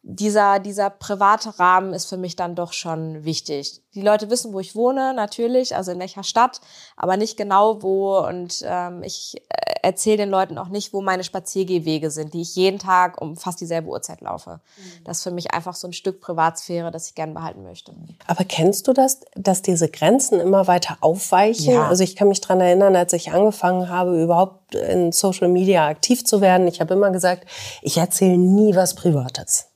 dieser, 0.08 0.60
dieser 0.60 0.92
private 0.92 1.58
Rahmen 1.58 1.92
ist 1.94 2.06
für 2.06 2.18
mich 2.18 2.36
dann 2.36 2.54
doch 2.54 2.74
schon 2.74 3.26
wichtig. 3.26 3.82
Die 3.96 4.04
Leute 4.04 4.30
wissen, 4.30 4.54
wo 4.54 4.60
ich 4.60 4.76
wohne, 4.76 5.16
natürlich, 5.16 5.76
also 5.76 5.92
in 5.92 6.00
welcher 6.00 6.22
Stadt, 6.22 6.62
aber 6.96 7.18
nicht 7.18 7.38
genau 7.38 7.82
wo. 7.82 8.20
Und 8.20 8.64
ähm, 8.68 9.02
ich 9.02 9.42
äh, 9.50 9.74
erzähle 9.82 10.18
den 10.18 10.30
Leuten 10.30 10.60
auch 10.60 10.68
nicht, 10.68 10.94
wo 10.94 11.02
meine 11.02 11.24
Spaziergehwege 11.24 12.12
sind, 12.12 12.36
die 12.36 12.44
ich 12.44 12.56
jeden 12.56 12.78
Tag 12.78 13.20
um 13.20 13.36
fast 13.36 13.60
dieselbe 13.62 13.90
Uhrzeit 13.90 14.22
laufe. 14.22 14.60
Das 15.04 15.18
ist 15.18 15.24
für 15.24 15.32
mich 15.32 15.56
einfach 15.56 15.74
so 15.74 15.88
ein 15.88 15.94
Stück 15.94 16.22
Privatsphäre, 16.22 16.92
das 16.92 17.08
ich 17.08 17.16
gern 17.16 17.34
behalten 17.34 17.64
möchte. 17.64 17.92
Aber 18.28 18.44
kennst 18.44 18.88
du 18.88 18.94
das, 18.94 19.22
dass 19.34 19.64
diese 19.64 19.90
Grenzen 19.90 20.40
immer 20.40 20.68
weiter 20.68 20.98
aufweichen? 21.02 21.74
Ja. 21.74 21.88
Also 21.88 22.04
ich 22.04 22.16
kann 22.16 22.28
mich 22.28 22.42
dran 22.42 22.62
erinnern, 22.62 22.96
als 22.96 23.12
ich 23.14 23.32
angefangen 23.32 23.90
habe, 23.90 24.22
überhaupt 24.22 24.76
in 24.76 25.12
Social 25.12 25.48
Media 25.48 25.88
aktiv 25.88 26.24
zu 26.24 26.42
werden. 26.42 26.68
Ich 26.68 26.80
habe 26.80 26.94
immer 26.94 27.10
gesagt, 27.10 27.48
ich 27.82 27.98
erzähle 27.98 28.38
nie 28.38 28.76
was 28.76 28.94
Privates. 28.94 29.72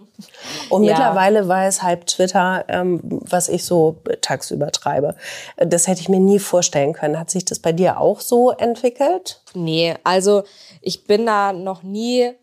Und 0.70 0.84
Ja. 0.84 0.94
mittlerweile 0.94 1.48
weiß 1.48 1.82
halb 1.82 2.06
Twitter, 2.06 2.66
ähm, 2.68 3.00
was 3.04 3.50
ich 3.50 3.66
so 3.66 3.98
tagsüber 4.22 4.72
treibe. 4.72 5.16
Das 5.58 5.88
hätte 5.88 6.02
ich 6.02 6.10
mir 6.10 6.20
nie 6.20 6.40
vorstellen 6.40 6.94
können. 6.94 7.20
Hat 7.20 7.30
sich 7.30 7.46
das 7.46 7.60
bei 7.60 7.72
dir 7.72 8.00
auch 8.00 8.20
so 8.20 8.52
entwickelt? 8.52 9.42
Nee, 9.54 9.96
also 10.04 10.44
ich 10.82 11.06
bin 11.06 11.26
da 11.26 11.54
noch 11.54 11.84
nie 11.84 12.34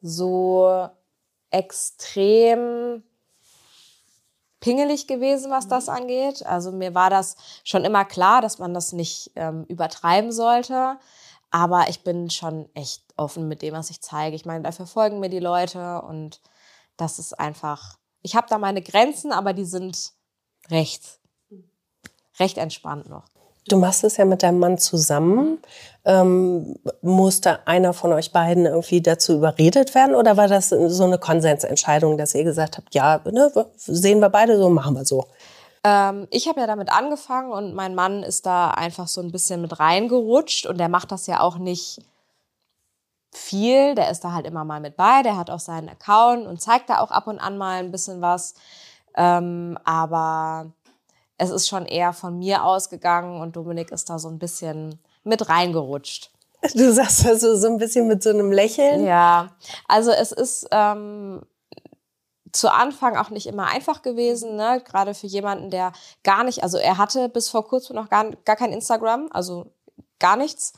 so 0.00 0.88
extrem 1.50 3.02
pingelig 4.60 5.06
gewesen, 5.06 5.50
was 5.50 5.68
das 5.68 5.88
angeht. 5.88 6.44
Also 6.44 6.72
mir 6.72 6.94
war 6.94 7.10
das 7.10 7.36
schon 7.64 7.84
immer 7.84 8.04
klar, 8.04 8.40
dass 8.42 8.58
man 8.58 8.74
das 8.74 8.92
nicht 8.92 9.30
ähm, 9.36 9.64
übertreiben 9.68 10.32
sollte. 10.32 10.96
Aber 11.50 11.86
ich 11.88 12.02
bin 12.02 12.28
schon 12.30 12.68
echt 12.74 13.02
offen 13.16 13.48
mit 13.48 13.62
dem, 13.62 13.74
was 13.74 13.90
ich 13.90 14.00
zeige. 14.02 14.36
Ich 14.36 14.44
meine, 14.44 14.64
dafür 14.64 14.86
folgen 14.86 15.20
mir 15.20 15.30
die 15.30 15.38
Leute 15.38 16.02
und 16.02 16.40
das 16.98 17.18
ist 17.18 17.38
einfach. 17.38 17.96
Ich 18.22 18.36
habe 18.36 18.46
da 18.50 18.58
meine 18.58 18.82
Grenzen, 18.82 19.32
aber 19.32 19.54
die 19.54 19.64
sind 19.64 20.12
recht, 20.70 21.20
recht 22.38 22.58
entspannt 22.58 23.08
noch. 23.08 23.24
Du 23.68 23.76
machst 23.76 24.02
es 24.02 24.16
ja 24.16 24.24
mit 24.24 24.42
deinem 24.42 24.58
Mann 24.58 24.78
zusammen. 24.78 25.58
Ähm, 26.04 26.76
musste 27.02 27.66
einer 27.66 27.92
von 27.92 28.12
euch 28.12 28.32
beiden 28.32 28.66
irgendwie 28.66 29.02
dazu 29.02 29.34
überredet 29.34 29.94
werden 29.94 30.14
oder 30.14 30.36
war 30.36 30.48
das 30.48 30.70
so 30.70 31.04
eine 31.04 31.18
Konsensentscheidung, 31.18 32.16
dass 32.16 32.34
ihr 32.34 32.44
gesagt 32.44 32.78
habt, 32.78 32.94
ja, 32.94 33.20
ne, 33.30 33.52
sehen 33.76 34.20
wir 34.20 34.30
beide 34.30 34.56
so, 34.56 34.70
machen 34.70 34.94
wir 34.94 35.04
so? 35.04 35.26
Ähm, 35.84 36.26
ich 36.30 36.48
habe 36.48 36.60
ja 36.60 36.66
damit 36.66 36.90
angefangen 36.90 37.52
und 37.52 37.74
mein 37.74 37.94
Mann 37.94 38.22
ist 38.22 38.46
da 38.46 38.70
einfach 38.70 39.06
so 39.06 39.20
ein 39.20 39.30
bisschen 39.30 39.60
mit 39.60 39.78
reingerutscht 39.78 40.66
und 40.66 40.78
der 40.78 40.88
macht 40.88 41.12
das 41.12 41.26
ja 41.26 41.40
auch 41.40 41.58
nicht 41.58 42.00
viel. 43.32 43.94
Der 43.94 44.10
ist 44.10 44.24
da 44.24 44.32
halt 44.32 44.46
immer 44.46 44.64
mal 44.64 44.80
mit 44.80 44.96
bei, 44.96 45.22
der 45.22 45.36
hat 45.36 45.50
auch 45.50 45.60
seinen 45.60 45.88
Account 45.88 46.46
und 46.46 46.60
zeigt 46.60 46.90
da 46.90 47.00
auch 47.00 47.10
ab 47.10 47.26
und 47.26 47.38
an 47.38 47.58
mal 47.58 47.78
ein 47.78 47.92
bisschen 47.92 48.20
was. 48.20 48.54
Ähm, 49.16 49.78
aber 49.84 50.72
es 51.36 51.50
ist 51.50 51.68
schon 51.68 51.86
eher 51.86 52.12
von 52.12 52.38
mir 52.38 52.64
ausgegangen 52.64 53.40
und 53.40 53.56
Dominik 53.56 53.90
ist 53.90 54.10
da 54.10 54.18
so 54.18 54.28
ein 54.28 54.38
bisschen 54.38 54.98
mit 55.24 55.48
reingerutscht. 55.48 56.30
Du 56.74 56.92
sagst 56.92 57.24
also 57.24 57.56
so 57.56 57.68
ein 57.68 57.78
bisschen 57.78 58.08
mit 58.08 58.22
so 58.22 58.30
einem 58.30 58.50
Lächeln. 58.50 59.06
Ja, 59.06 59.50
also 59.86 60.10
es 60.10 60.32
ist 60.32 60.66
ähm, 60.72 61.42
zu 62.52 62.72
Anfang 62.72 63.16
auch 63.16 63.30
nicht 63.30 63.46
immer 63.46 63.66
einfach 63.66 64.02
gewesen, 64.02 64.56
ne? 64.56 64.82
gerade 64.84 65.14
für 65.14 65.26
jemanden, 65.26 65.70
der 65.70 65.92
gar 66.24 66.44
nicht, 66.44 66.62
also 66.62 66.78
er 66.78 66.98
hatte 66.98 67.28
bis 67.28 67.48
vor 67.48 67.66
kurzem 67.66 67.96
noch 67.96 68.08
gar, 68.08 68.30
gar 68.44 68.56
kein 68.56 68.72
Instagram, 68.72 69.28
also 69.30 69.70
gar 70.18 70.36
nichts. 70.36 70.72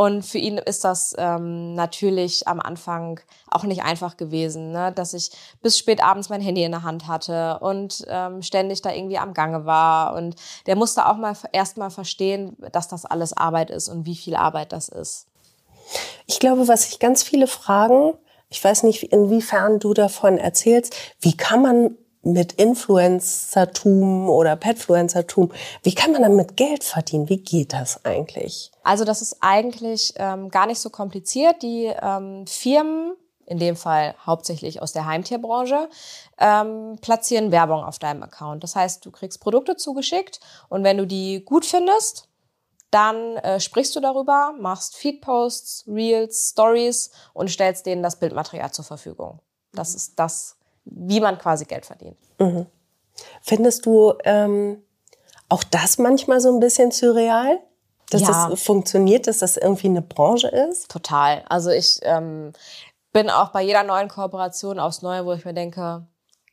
Und 0.00 0.24
für 0.24 0.38
ihn 0.38 0.58
ist 0.58 0.84
das 0.84 1.12
ähm, 1.18 1.74
natürlich 1.74 2.46
am 2.46 2.60
Anfang 2.60 3.18
auch 3.50 3.64
nicht 3.64 3.82
einfach 3.82 4.16
gewesen, 4.16 4.70
ne? 4.70 4.92
dass 4.92 5.12
ich 5.12 5.32
bis 5.60 5.76
spät 5.76 6.04
abends 6.04 6.28
mein 6.28 6.40
Handy 6.40 6.62
in 6.62 6.70
der 6.70 6.84
Hand 6.84 7.08
hatte 7.08 7.58
und 7.58 8.06
ähm, 8.08 8.40
ständig 8.42 8.80
da 8.80 8.92
irgendwie 8.92 9.18
am 9.18 9.34
Gange 9.34 9.66
war. 9.66 10.14
Und 10.14 10.36
der 10.66 10.76
musste 10.76 11.04
auch 11.06 11.16
mal 11.16 11.36
erst 11.50 11.78
mal 11.78 11.90
verstehen, 11.90 12.56
dass 12.70 12.86
das 12.86 13.06
alles 13.06 13.36
Arbeit 13.36 13.70
ist 13.70 13.88
und 13.88 14.06
wie 14.06 14.14
viel 14.14 14.36
Arbeit 14.36 14.72
das 14.72 14.88
ist. 14.88 15.26
Ich 16.28 16.38
glaube, 16.38 16.68
was 16.68 16.84
sich 16.84 17.00
ganz 17.00 17.24
viele 17.24 17.48
fragen, 17.48 18.14
ich 18.50 18.62
weiß 18.62 18.84
nicht, 18.84 19.02
inwiefern 19.02 19.80
du 19.80 19.94
davon 19.94 20.38
erzählst, 20.38 20.94
wie 21.20 21.36
kann 21.36 21.60
man 21.60 21.96
mit 22.32 22.52
Influencertum 22.54 24.28
oder 24.28 24.56
Petfluencertum, 24.56 25.52
wie 25.82 25.94
kann 25.94 26.12
man 26.12 26.22
damit 26.22 26.56
Geld 26.56 26.84
verdienen? 26.84 27.28
Wie 27.28 27.38
geht 27.38 27.72
das 27.72 28.04
eigentlich? 28.04 28.70
Also 28.82 29.04
das 29.04 29.22
ist 29.22 29.38
eigentlich 29.40 30.14
ähm, 30.16 30.50
gar 30.50 30.66
nicht 30.66 30.80
so 30.80 30.90
kompliziert. 30.90 31.62
Die 31.62 31.92
ähm, 32.00 32.46
Firmen, 32.46 33.14
in 33.46 33.58
dem 33.58 33.76
Fall 33.76 34.14
hauptsächlich 34.24 34.82
aus 34.82 34.92
der 34.92 35.06
Heimtierbranche, 35.06 35.88
ähm, 36.38 36.98
platzieren 37.00 37.50
Werbung 37.50 37.82
auf 37.82 37.98
deinem 37.98 38.22
Account. 38.22 38.62
Das 38.62 38.76
heißt, 38.76 39.04
du 39.04 39.10
kriegst 39.10 39.40
Produkte 39.40 39.76
zugeschickt 39.76 40.40
und 40.68 40.84
wenn 40.84 40.98
du 40.98 41.06
die 41.06 41.44
gut 41.44 41.64
findest, 41.64 42.28
dann 42.90 43.36
äh, 43.38 43.60
sprichst 43.60 43.94
du 43.96 44.00
darüber, 44.00 44.54
machst 44.58 44.96
Feedposts, 44.96 45.84
Reels, 45.86 46.50
Stories 46.50 47.10
und 47.34 47.50
stellst 47.50 47.86
denen 47.86 48.02
das 48.02 48.18
Bildmaterial 48.18 48.72
zur 48.72 48.84
Verfügung. 48.84 49.40
Das 49.72 49.94
ist 49.94 50.18
das, 50.18 50.56
wie 50.90 51.20
man 51.20 51.38
quasi 51.38 51.64
Geld 51.64 51.86
verdient. 51.86 52.16
Findest 53.42 53.86
du 53.86 54.14
ähm, 54.24 54.82
auch 55.48 55.64
das 55.64 55.98
manchmal 55.98 56.40
so 56.40 56.52
ein 56.52 56.60
bisschen 56.60 56.90
surreal? 56.90 57.58
Dass 58.10 58.22
Ja. 58.22 58.48
das 58.48 58.62
funktioniert, 58.62 59.26
dass 59.26 59.38
das 59.38 59.56
irgendwie 59.58 59.88
eine 59.88 60.00
Branche 60.02 60.48
ist? 60.48 60.90
Total. 60.90 61.44
Also 61.48 61.70
ich 61.70 61.98
ähm, 62.02 62.52
bin 63.12 63.28
auch 63.28 63.50
bei 63.50 63.62
jeder 63.62 63.82
neuen 63.82 64.08
Kooperation 64.08 64.78
aufs 64.78 65.02
Neue, 65.02 65.26
wo 65.26 65.32
ich 65.34 65.44
mir 65.44 65.52
denke, 65.52 66.06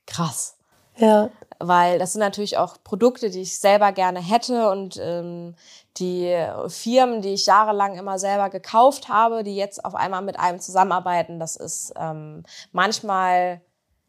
krass. 0.05 0.57
Ja. 0.97 1.29
Weil 1.59 1.99
das 1.99 2.11
sind 2.11 2.19
natürlich 2.19 2.57
auch 2.57 2.75
Produkte, 2.83 3.29
die 3.29 3.41
ich 3.41 3.57
selber 3.57 3.93
gerne 3.93 4.19
hätte 4.19 4.69
und 4.69 4.97
ähm, 5.01 5.55
die 5.97 6.35
Firmen, 6.67 7.21
die 7.21 7.33
ich 7.33 7.45
jahrelang 7.45 7.95
immer 7.95 8.19
selber 8.19 8.49
gekauft 8.49 9.07
habe, 9.07 9.43
die 9.43 9.55
jetzt 9.55 9.85
auf 9.85 9.95
einmal 9.95 10.21
mit 10.21 10.37
einem 10.37 10.59
zusammenarbeiten, 10.59 11.39
das 11.39 11.55
ist 11.55 11.93
ähm, 11.97 12.43
manchmal 12.73 13.61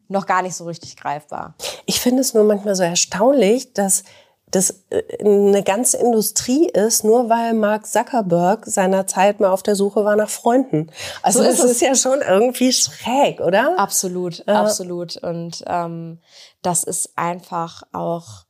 noch 0.07 0.25
gar 0.25 0.41
nicht 0.41 0.55
so 0.55 0.65
richtig 0.65 0.97
greifbar. 0.97 1.55
Ich 1.85 1.99
finde 1.99 2.21
es 2.21 2.33
nur 2.33 2.43
manchmal 2.43 2.75
so 2.75 2.83
erstaunlich, 2.83 3.73
dass 3.73 4.03
das 4.49 4.85
äh, 4.89 5.03
eine 5.19 5.61
ganze 5.63 5.97
Industrie 5.97 6.69
ist, 6.69 7.03
nur 7.03 7.29
weil 7.29 7.53
Mark 7.53 7.85
Zuckerberg 7.85 8.65
seinerzeit 8.65 9.39
mal 9.39 9.51
auf 9.51 9.61
der 9.61 9.75
Suche 9.75 10.05
war 10.05 10.15
nach 10.15 10.29
Freunden. 10.29 10.89
Also 11.21 11.39
so 11.39 11.45
das 11.45 11.59
ist, 11.59 11.71
ist 11.71 11.81
ja 11.81 11.95
schon 11.95 12.21
irgendwie 12.21 12.71
schräg, 12.71 13.41
oder? 13.41 13.77
Absolut, 13.77 14.45
ja. 14.47 14.61
absolut. 14.61 15.17
Und 15.17 15.63
ähm, 15.67 16.19
das 16.61 16.83
ist 16.83 17.11
einfach 17.17 17.83
auch 17.91 18.46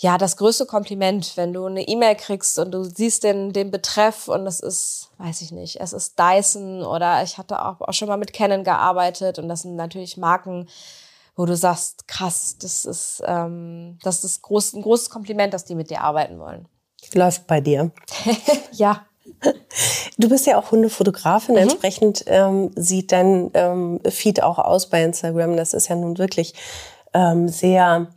ja 0.00 0.16
das 0.16 0.36
größte 0.36 0.66
Kompliment, 0.66 1.36
wenn 1.36 1.52
du 1.52 1.66
eine 1.66 1.86
E-Mail 1.86 2.14
kriegst 2.14 2.58
und 2.58 2.70
du 2.70 2.84
siehst 2.84 3.24
den, 3.24 3.52
den 3.52 3.70
Betreff 3.70 4.28
und 4.28 4.46
es 4.46 4.60
ist, 4.60 5.10
weiß 5.18 5.42
ich 5.42 5.50
nicht, 5.50 5.80
es 5.80 5.92
ist 5.92 6.18
Dyson 6.18 6.84
oder 6.84 7.22
ich 7.22 7.36
hatte 7.36 7.64
auch, 7.64 7.80
auch 7.80 7.92
schon 7.92 8.08
mal 8.08 8.16
mit 8.16 8.32
Canon 8.32 8.62
gearbeitet 8.62 9.38
und 9.38 9.48
das 9.48 9.62
sind 9.62 9.74
natürlich 9.74 10.16
Marken, 10.16 10.68
wo 11.34 11.46
du 11.46 11.56
sagst, 11.56 12.06
krass, 12.06 12.56
das 12.60 12.84
ist, 12.84 13.22
ähm, 13.26 13.98
das 14.02 14.22
ist 14.22 14.42
groß, 14.42 14.74
ein 14.74 14.82
großes 14.82 15.10
Kompliment, 15.10 15.52
dass 15.52 15.64
die 15.64 15.74
mit 15.74 15.90
dir 15.90 16.02
arbeiten 16.02 16.38
wollen. 16.38 16.68
Läuft 17.14 17.46
bei 17.46 17.60
dir. 17.60 17.90
ja. 18.72 19.04
Du 20.16 20.28
bist 20.28 20.46
ja 20.46 20.58
auch 20.58 20.70
Hundefotografin, 20.70 21.54
mhm. 21.54 21.62
entsprechend 21.62 22.24
ähm, 22.26 22.70
sieht 22.76 23.12
dein 23.12 23.50
ähm, 23.54 24.00
Feed 24.08 24.42
auch 24.42 24.58
aus 24.58 24.88
bei 24.88 25.02
Instagram. 25.02 25.56
Das 25.56 25.74
ist 25.74 25.88
ja 25.88 25.96
nun 25.96 26.18
wirklich 26.18 26.54
ähm, 27.14 27.48
sehr 27.48 28.08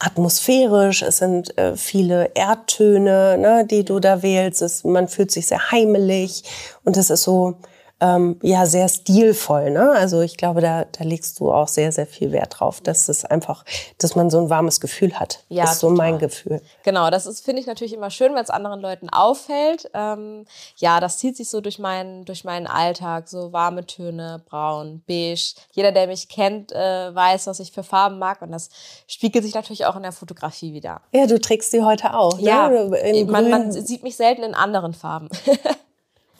atmosphärisch. 0.00 1.02
Es 1.02 1.18
sind 1.18 1.56
äh, 1.56 1.76
viele 1.76 2.32
Erdtöne, 2.34 3.38
ne, 3.38 3.66
die 3.70 3.84
du 3.84 4.00
da 4.00 4.22
wählst. 4.22 4.62
Es, 4.62 4.82
man 4.82 5.06
fühlt 5.06 5.30
sich 5.30 5.46
sehr 5.46 5.70
heimelig 5.70 6.42
und 6.84 6.96
es 6.96 7.10
ist 7.10 7.22
so 7.22 7.54
ähm, 8.00 8.38
ja 8.42 8.66
sehr 8.66 8.88
stilvoll. 8.88 9.70
Ne? 9.70 9.90
Also 9.92 10.20
ich 10.22 10.36
glaube, 10.36 10.60
da, 10.60 10.84
da 10.84 11.04
legst 11.04 11.38
du 11.40 11.52
auch 11.52 11.68
sehr, 11.68 11.92
sehr 11.92 12.06
viel 12.06 12.32
Wert 12.32 12.56
drauf, 12.58 12.80
dass 12.80 13.08
es 13.08 13.24
einfach, 13.24 13.64
dass 13.98 14.16
man 14.16 14.30
so 14.30 14.38
ein 14.40 14.50
warmes 14.50 14.80
Gefühl 14.80 15.18
hat. 15.18 15.44
Ja, 15.48 15.64
ist 15.64 15.80
so 15.80 15.90
mein 15.90 16.18
Gefühl. 16.18 16.62
Genau, 16.82 17.10
das 17.10 17.26
ist 17.26 17.44
finde 17.44 17.60
ich 17.60 17.66
natürlich 17.66 17.92
immer 17.92 18.10
schön, 18.10 18.34
wenn 18.34 18.42
es 18.42 18.50
anderen 18.50 18.80
Leuten 18.80 19.10
auffällt. 19.10 19.90
Ähm, 19.94 20.46
ja, 20.76 21.00
das 21.00 21.18
zieht 21.18 21.36
sich 21.36 21.50
so 21.50 21.60
durch 21.60 21.78
meinen 21.78 22.24
durch 22.24 22.44
meinen 22.44 22.66
Alltag, 22.66 23.28
so 23.28 23.52
warme 23.52 23.86
Töne, 23.86 24.42
braun, 24.48 25.02
beige. 25.06 25.54
Jeder, 25.72 25.92
der 25.92 26.06
mich 26.06 26.28
kennt, 26.28 26.72
äh, 26.72 27.14
weiß, 27.14 27.46
was 27.46 27.60
ich 27.60 27.72
für 27.72 27.82
Farben 27.82 28.18
mag 28.18 28.42
und 28.42 28.52
das 28.52 28.70
spiegelt 29.06 29.44
sich 29.44 29.54
natürlich 29.54 29.86
auch 29.86 29.96
in 29.96 30.02
der 30.02 30.12
Fotografie 30.12 30.72
wieder. 30.72 31.02
Ja, 31.12 31.26
du 31.26 31.40
trägst 31.40 31.70
sie 31.70 31.82
heute 31.82 32.14
auch. 32.14 32.38
Ne? 32.38 32.44
Ja, 32.44 32.68
ne? 32.68 33.24
man, 33.28 33.50
man 33.50 33.72
sieht 33.72 34.02
mich 34.02 34.16
selten 34.16 34.42
in 34.42 34.54
anderen 34.54 34.94
Farben. 34.94 35.28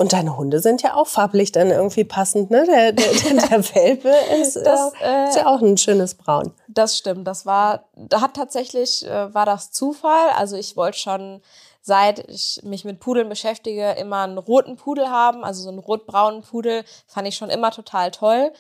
Und 0.01 0.15
deine 0.15 0.39
Hunde 0.39 0.61
sind 0.61 0.81
ja 0.81 0.95
auch 0.95 1.09
farblich 1.09 1.53
dann 1.53 1.71
irgendwie 1.71 2.05
passend, 2.05 2.51
ne? 2.51 2.65
Der, 2.67 2.93
der, 2.93 3.13
der 3.13 3.75
Welpe 3.75 4.09
ist, 4.41 4.57
das, 4.57 4.95
äh, 5.03 5.29
ist 5.29 5.37
ja 5.37 5.47
auch 5.47 5.61
ein 5.61 5.77
schönes 5.77 6.15
Braun. 6.15 6.55
Das 6.69 6.97
stimmt. 6.97 7.27
Das 7.27 7.45
war, 7.45 7.85
da 7.97 8.23
hat 8.23 8.33
tatsächlich, 8.33 9.07
äh, 9.07 9.35
war 9.35 9.45
das 9.45 9.73
Zufall. 9.73 10.31
Also 10.39 10.57
ich 10.57 10.75
wollte 10.75 10.97
schon, 10.97 11.43
seit 11.83 12.27
ich 12.31 12.63
mich 12.65 12.87
mit 12.87 12.99
Pudeln 12.99 13.29
beschäftige, 13.29 13.91
immer 13.91 14.23
einen 14.23 14.39
roten 14.39 14.77
Pudel 14.77 15.11
haben. 15.11 15.45
Also 15.45 15.65
so 15.65 15.69
einen 15.69 15.81
rot-braunen 15.81 16.41
Pudel 16.41 16.83
fand 17.07 17.29
ich 17.29 17.37
schon 17.37 17.51
immer 17.51 17.71
total 17.71 18.11
toll. 18.11 18.55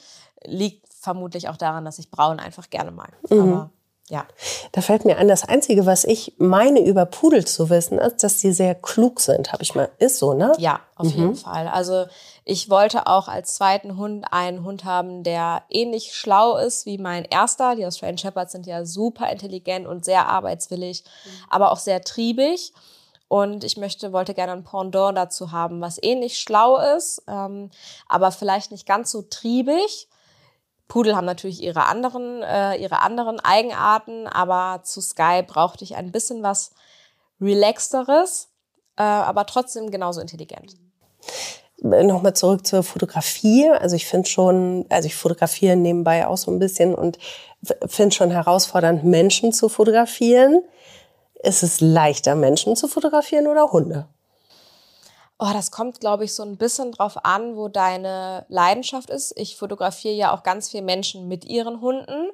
Liegt 0.44 0.87
vermutlich 0.92 1.48
auch 1.48 1.57
daran, 1.57 1.87
dass 1.87 1.98
ich 1.98 2.11
braun 2.11 2.38
einfach 2.38 2.68
gerne 2.68 2.90
mag. 2.90 3.12
Mhm. 3.31 3.40
Aber 3.40 3.70
ja. 4.11 4.27
Da 4.73 4.81
fällt 4.81 5.05
mir 5.05 5.16
ein, 5.16 5.29
das 5.29 5.49
Einzige, 5.49 5.87
was 5.87 6.05
ich 6.05 6.35
meine 6.37 6.81
über 6.81 7.07
Pudel 7.07 7.46
zu 7.46 7.70
wissen, 7.70 7.99
ist, 7.99 8.23
dass 8.23 8.40
sie 8.40 8.53
sehr 8.53 8.75
klug 8.75 9.20
sind. 9.20 9.53
Habe 9.53 9.62
ich 9.62 9.75
mal, 9.75 9.88
ist 9.99 10.18
so, 10.18 10.35
ne? 10.35 10.53
Ja, 10.59 10.81
auf 10.96 11.07
mhm. 11.07 11.20
jeden 11.20 11.37
Fall. 11.37 11.68
Also 11.68 12.07
ich 12.44 12.68
wollte 12.68 13.07
auch 13.07 13.29
als 13.29 13.55
zweiten 13.55 13.96
Hund 13.96 14.27
einen 14.31 14.64
Hund 14.64 14.85
haben, 14.85 15.23
der 15.23 15.62
ähnlich 15.70 16.14
schlau 16.14 16.57
ist 16.57 16.87
wie 16.87 16.99
mein 16.99 17.25
erster. 17.25 17.77
Die 17.77 17.87
Australian 17.87 18.18
Shepherds 18.18 18.53
sind 18.53 18.66
ja 18.66 18.85
super 18.85 19.31
intelligent 19.31 19.87
und 19.87 20.05
sehr 20.05 20.27
arbeitswillig, 20.27 21.05
mhm. 21.05 21.31
aber 21.49 21.70
auch 21.70 21.79
sehr 21.79 22.03
triebig. 22.03 22.73
Und 23.29 23.62
ich 23.62 23.77
möchte, 23.77 24.12
wollte 24.12 24.35
gerne 24.35 24.53
ein 24.53 24.64
Pendant 24.64 25.16
dazu 25.16 25.53
haben, 25.53 25.81
was 25.81 26.03
ähnlich 26.03 26.40
schlau 26.40 26.79
ist, 26.96 27.23
ähm, 27.29 27.70
aber 28.09 28.33
vielleicht 28.33 28.73
nicht 28.73 28.87
ganz 28.87 29.12
so 29.12 29.23
triebig 29.23 30.09
Pudel 30.90 31.16
haben 31.16 31.24
natürlich 31.24 31.62
ihre 31.62 31.87
anderen, 31.87 32.42
äh, 32.42 32.76
ihre 32.76 33.00
anderen 33.00 33.40
Eigenarten, 33.40 34.26
aber 34.26 34.83
zu 34.83 35.00
Sky 35.00 35.42
brauchte 35.46 35.85
ich 35.85 35.96
ein 35.96 36.12
bisschen 36.12 36.42
was 36.42 36.72
relaxteres, 37.40 38.48
äh, 38.96 39.03
aber 39.03 39.46
trotzdem 39.46 39.90
genauso 39.90 40.20
intelligent. 40.20 40.76
Nochmal 41.81 42.35
zurück 42.35 42.66
zur 42.66 42.83
Fotografie. 42.83 43.70
Also 43.70 43.96
ich 43.96 44.05
finde 44.05 44.29
schon, 44.29 44.85
also 44.90 45.07
ich 45.07 45.14
fotografiere 45.14 45.76
nebenbei 45.76 46.26
auch 46.26 46.37
so 46.37 46.50
ein 46.50 46.59
bisschen 46.59 46.94
und 46.94 47.18
finde 47.87 48.14
schon 48.14 48.31
herausfordernd, 48.31 49.05
Menschen 49.05 49.53
zu 49.53 49.70
fotografieren. 49.70 50.61
Ist 51.42 51.62
es 51.62 51.81
leichter, 51.81 52.35
Menschen 52.35 52.76
zu 52.76 52.88
fotografieren 52.88 53.46
oder 53.46 53.70
Hunde? 53.72 54.09
Oh, 55.42 55.53
das 55.55 55.70
kommt, 55.70 56.00
glaube 56.00 56.24
ich, 56.24 56.35
so 56.35 56.42
ein 56.42 56.59
bisschen 56.59 56.92
drauf 56.92 57.24
an, 57.24 57.57
wo 57.57 57.68
deine 57.68 58.44
Leidenschaft 58.48 59.09
ist. 59.09 59.33
Ich 59.37 59.57
fotografiere 59.57 60.12
ja 60.12 60.35
auch 60.35 60.42
ganz 60.42 60.68
viele 60.68 60.83
Menschen 60.83 61.29
mit 61.29 61.46
ihren 61.46 61.81
Hunden. 61.81 62.31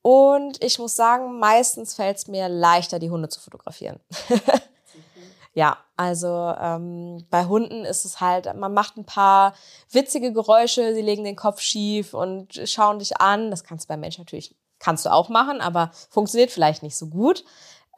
Und 0.00 0.64
ich 0.64 0.78
muss 0.78 0.96
sagen, 0.96 1.38
meistens 1.38 1.92
fällt 1.92 2.16
es 2.16 2.28
mir 2.28 2.48
leichter, 2.48 2.98
die 2.98 3.10
Hunde 3.10 3.28
zu 3.28 3.40
fotografieren. 3.40 4.00
ja, 5.52 5.76
also 5.98 6.54
ähm, 6.58 7.26
bei 7.28 7.44
Hunden 7.44 7.84
ist 7.84 8.06
es 8.06 8.22
halt, 8.22 8.54
man 8.56 8.72
macht 8.72 8.96
ein 8.96 9.04
paar 9.04 9.52
witzige 9.90 10.32
Geräusche, 10.32 10.94
sie 10.94 11.02
legen 11.02 11.24
den 11.24 11.36
Kopf 11.36 11.60
schief 11.60 12.14
und 12.14 12.58
schauen 12.64 13.00
dich 13.00 13.20
an. 13.20 13.50
Das 13.50 13.64
kannst 13.64 13.84
du 13.84 13.88
bei 13.88 13.98
Menschen 13.98 14.22
natürlich, 14.22 14.56
kannst 14.78 15.04
du 15.04 15.12
auch 15.12 15.28
machen, 15.28 15.60
aber 15.60 15.90
funktioniert 16.08 16.50
vielleicht 16.50 16.82
nicht 16.82 16.96
so 16.96 17.08
gut. 17.08 17.44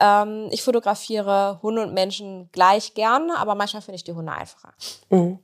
Ähm, 0.03 0.49
ich 0.51 0.63
fotografiere 0.63 1.61
Hunde 1.63 1.83
und 1.83 1.95
Menschen 1.95 2.51
gleich 2.51 2.95
gerne, 2.95 3.39
aber 3.39 3.55
manchmal 3.55 3.83
finde 3.83 3.97
ich 3.97 4.05
die 4.05 4.13
Hunde 4.13 4.33
einfacher. 4.33 4.75
Mhm. 5.11 5.39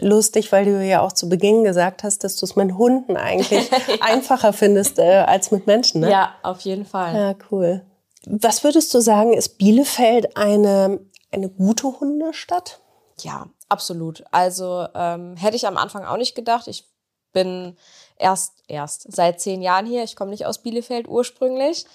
Lustig, 0.00 0.50
weil 0.52 0.64
du 0.64 0.84
ja 0.84 1.00
auch 1.00 1.12
zu 1.12 1.28
Beginn 1.28 1.64
gesagt 1.64 2.02
hast, 2.02 2.22
dass 2.24 2.36
du 2.36 2.46
es 2.46 2.56
mit 2.56 2.74
Hunden 2.74 3.16
eigentlich 3.16 3.70
ja. 3.70 3.78
einfacher 4.00 4.52
findest 4.52 4.98
äh, 4.98 5.24
als 5.26 5.52
mit 5.52 5.66
Menschen. 5.66 6.02
Ne? 6.02 6.10
Ja, 6.10 6.34
auf 6.42 6.60
jeden 6.60 6.84
Fall. 6.84 7.14
Ja, 7.14 7.34
cool. 7.50 7.84
Was 8.26 8.64
würdest 8.64 8.92
du 8.94 9.00
sagen, 9.00 9.32
ist 9.32 9.58
Bielefeld 9.58 10.36
eine, 10.36 11.00
eine 11.30 11.48
gute 11.48 12.00
Hundestadt? 12.00 12.80
Ja, 13.20 13.46
absolut. 13.68 14.24
Also 14.30 14.86
ähm, 14.94 15.36
hätte 15.36 15.56
ich 15.56 15.66
am 15.66 15.76
Anfang 15.76 16.04
auch 16.04 16.16
nicht 16.16 16.34
gedacht. 16.34 16.68
Ich 16.68 16.88
bin 17.32 17.76
erst 18.16 18.62
erst 18.68 19.12
seit 19.12 19.40
zehn 19.40 19.62
Jahren 19.62 19.86
hier. 19.86 20.04
Ich 20.04 20.16
komme 20.16 20.30
nicht 20.30 20.46
aus 20.46 20.62
Bielefeld 20.62 21.08
ursprünglich. 21.08 21.86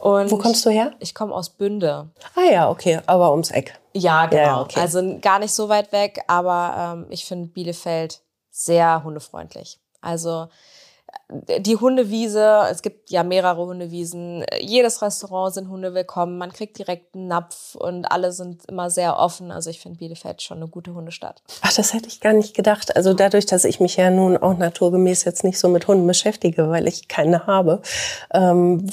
Und 0.00 0.30
Wo 0.30 0.38
kommst 0.38 0.64
du 0.66 0.70
her? 0.70 0.92
Ich 0.98 1.14
komme 1.14 1.34
aus 1.34 1.50
Bünde. 1.50 2.10
Ah 2.34 2.50
ja, 2.50 2.70
okay, 2.70 3.00
aber 3.06 3.30
ums 3.30 3.50
Eck. 3.50 3.78
Ja, 3.94 4.26
genau. 4.26 4.42
Ja, 4.42 4.60
okay. 4.60 4.80
Also 4.80 5.18
gar 5.20 5.38
nicht 5.38 5.52
so 5.52 5.68
weit 5.68 5.92
weg, 5.92 6.22
aber 6.26 6.96
ähm, 6.98 7.06
ich 7.10 7.24
finde 7.24 7.48
Bielefeld 7.48 8.20
sehr 8.50 9.02
hundefreundlich. 9.04 9.80
Also 10.00 10.48
äh, 11.46 11.60
die 11.60 11.76
Hundewiese, 11.76 12.66
es 12.70 12.82
gibt 12.82 13.10
ja 13.10 13.22
mehrere 13.22 13.64
Hundewiesen, 13.64 14.44
jedes 14.60 15.00
Restaurant 15.00 15.54
sind 15.54 15.68
Hunde 15.68 15.94
willkommen, 15.94 16.38
man 16.38 16.52
kriegt 16.52 16.76
direkt 16.78 17.14
einen 17.14 17.28
Napf 17.28 17.74
und 17.74 18.04
alle 18.04 18.32
sind 18.32 18.64
immer 18.66 18.90
sehr 18.90 19.18
offen. 19.18 19.50
Also 19.50 19.70
ich 19.70 19.80
finde 19.80 19.98
Bielefeld 19.98 20.42
schon 20.42 20.58
eine 20.58 20.68
gute 20.68 20.94
Hundestadt. 20.94 21.42
Ach, 21.62 21.72
das 21.72 21.94
hätte 21.94 22.08
ich 22.08 22.20
gar 22.20 22.32
nicht 22.32 22.54
gedacht. 22.54 22.96
Also 22.96 23.14
dadurch, 23.14 23.46
dass 23.46 23.64
ich 23.64 23.80
mich 23.80 23.96
ja 23.96 24.10
nun 24.10 24.36
auch 24.36 24.56
naturgemäß 24.56 25.24
jetzt 25.24 25.44
nicht 25.44 25.58
so 25.58 25.68
mit 25.68 25.86
Hunden 25.86 26.06
beschäftige, 26.06 26.68
weil 26.68 26.86
ich 26.88 27.08
keine 27.08 27.46
habe, 27.46 27.80
ähm, 28.32 28.90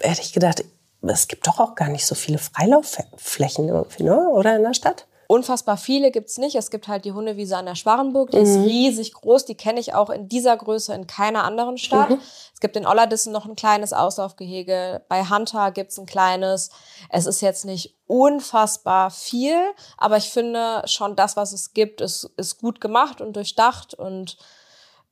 hätte 0.00 0.22
ich 0.22 0.32
gedacht, 0.32 0.64
es 1.02 1.28
gibt 1.28 1.46
doch 1.46 1.60
auch 1.60 1.74
gar 1.74 1.88
nicht 1.88 2.06
so 2.06 2.14
viele 2.14 2.38
Freilaufflächen 2.38 3.68
irgendwie, 3.68 4.02
ne? 4.02 4.28
oder 4.28 4.56
in 4.56 4.62
der 4.62 4.74
Stadt? 4.74 5.06
Unfassbar 5.30 5.76
viele 5.76 6.10
gibt's 6.10 6.38
nicht. 6.38 6.56
Es 6.56 6.72
gibt 6.72 6.88
halt 6.88 7.04
die 7.04 7.12
Hundewiese 7.12 7.56
an 7.56 7.66
der 7.66 7.76
Schwarenburg, 7.76 8.32
die 8.32 8.38
mhm. 8.38 8.42
ist 8.42 8.56
riesig 8.56 9.12
groß. 9.12 9.44
Die 9.44 9.54
kenne 9.54 9.78
ich 9.78 9.94
auch 9.94 10.10
in 10.10 10.28
dieser 10.28 10.56
Größe 10.56 10.92
in 10.92 11.06
keiner 11.06 11.44
anderen 11.44 11.78
Stadt. 11.78 12.10
Mhm. 12.10 12.20
Es 12.52 12.58
gibt 12.58 12.74
in 12.74 12.84
Ollerdissen 12.84 13.32
noch 13.32 13.46
ein 13.46 13.54
kleines 13.54 13.92
Auslaufgehege. 13.92 15.02
Bei 15.08 15.24
Hunter 15.24 15.70
gibt's 15.70 15.98
ein 16.00 16.06
kleines. 16.06 16.70
Es 17.10 17.26
ist 17.26 17.42
jetzt 17.42 17.64
nicht 17.64 17.96
unfassbar 18.08 19.12
viel, 19.12 19.54
aber 19.96 20.16
ich 20.16 20.30
finde 20.30 20.82
schon 20.86 21.14
das, 21.14 21.36
was 21.36 21.52
es 21.52 21.74
gibt, 21.74 22.00
ist, 22.00 22.28
ist 22.36 22.60
gut 22.60 22.80
gemacht 22.80 23.20
und 23.20 23.36
durchdacht 23.36 23.94
und 23.94 24.36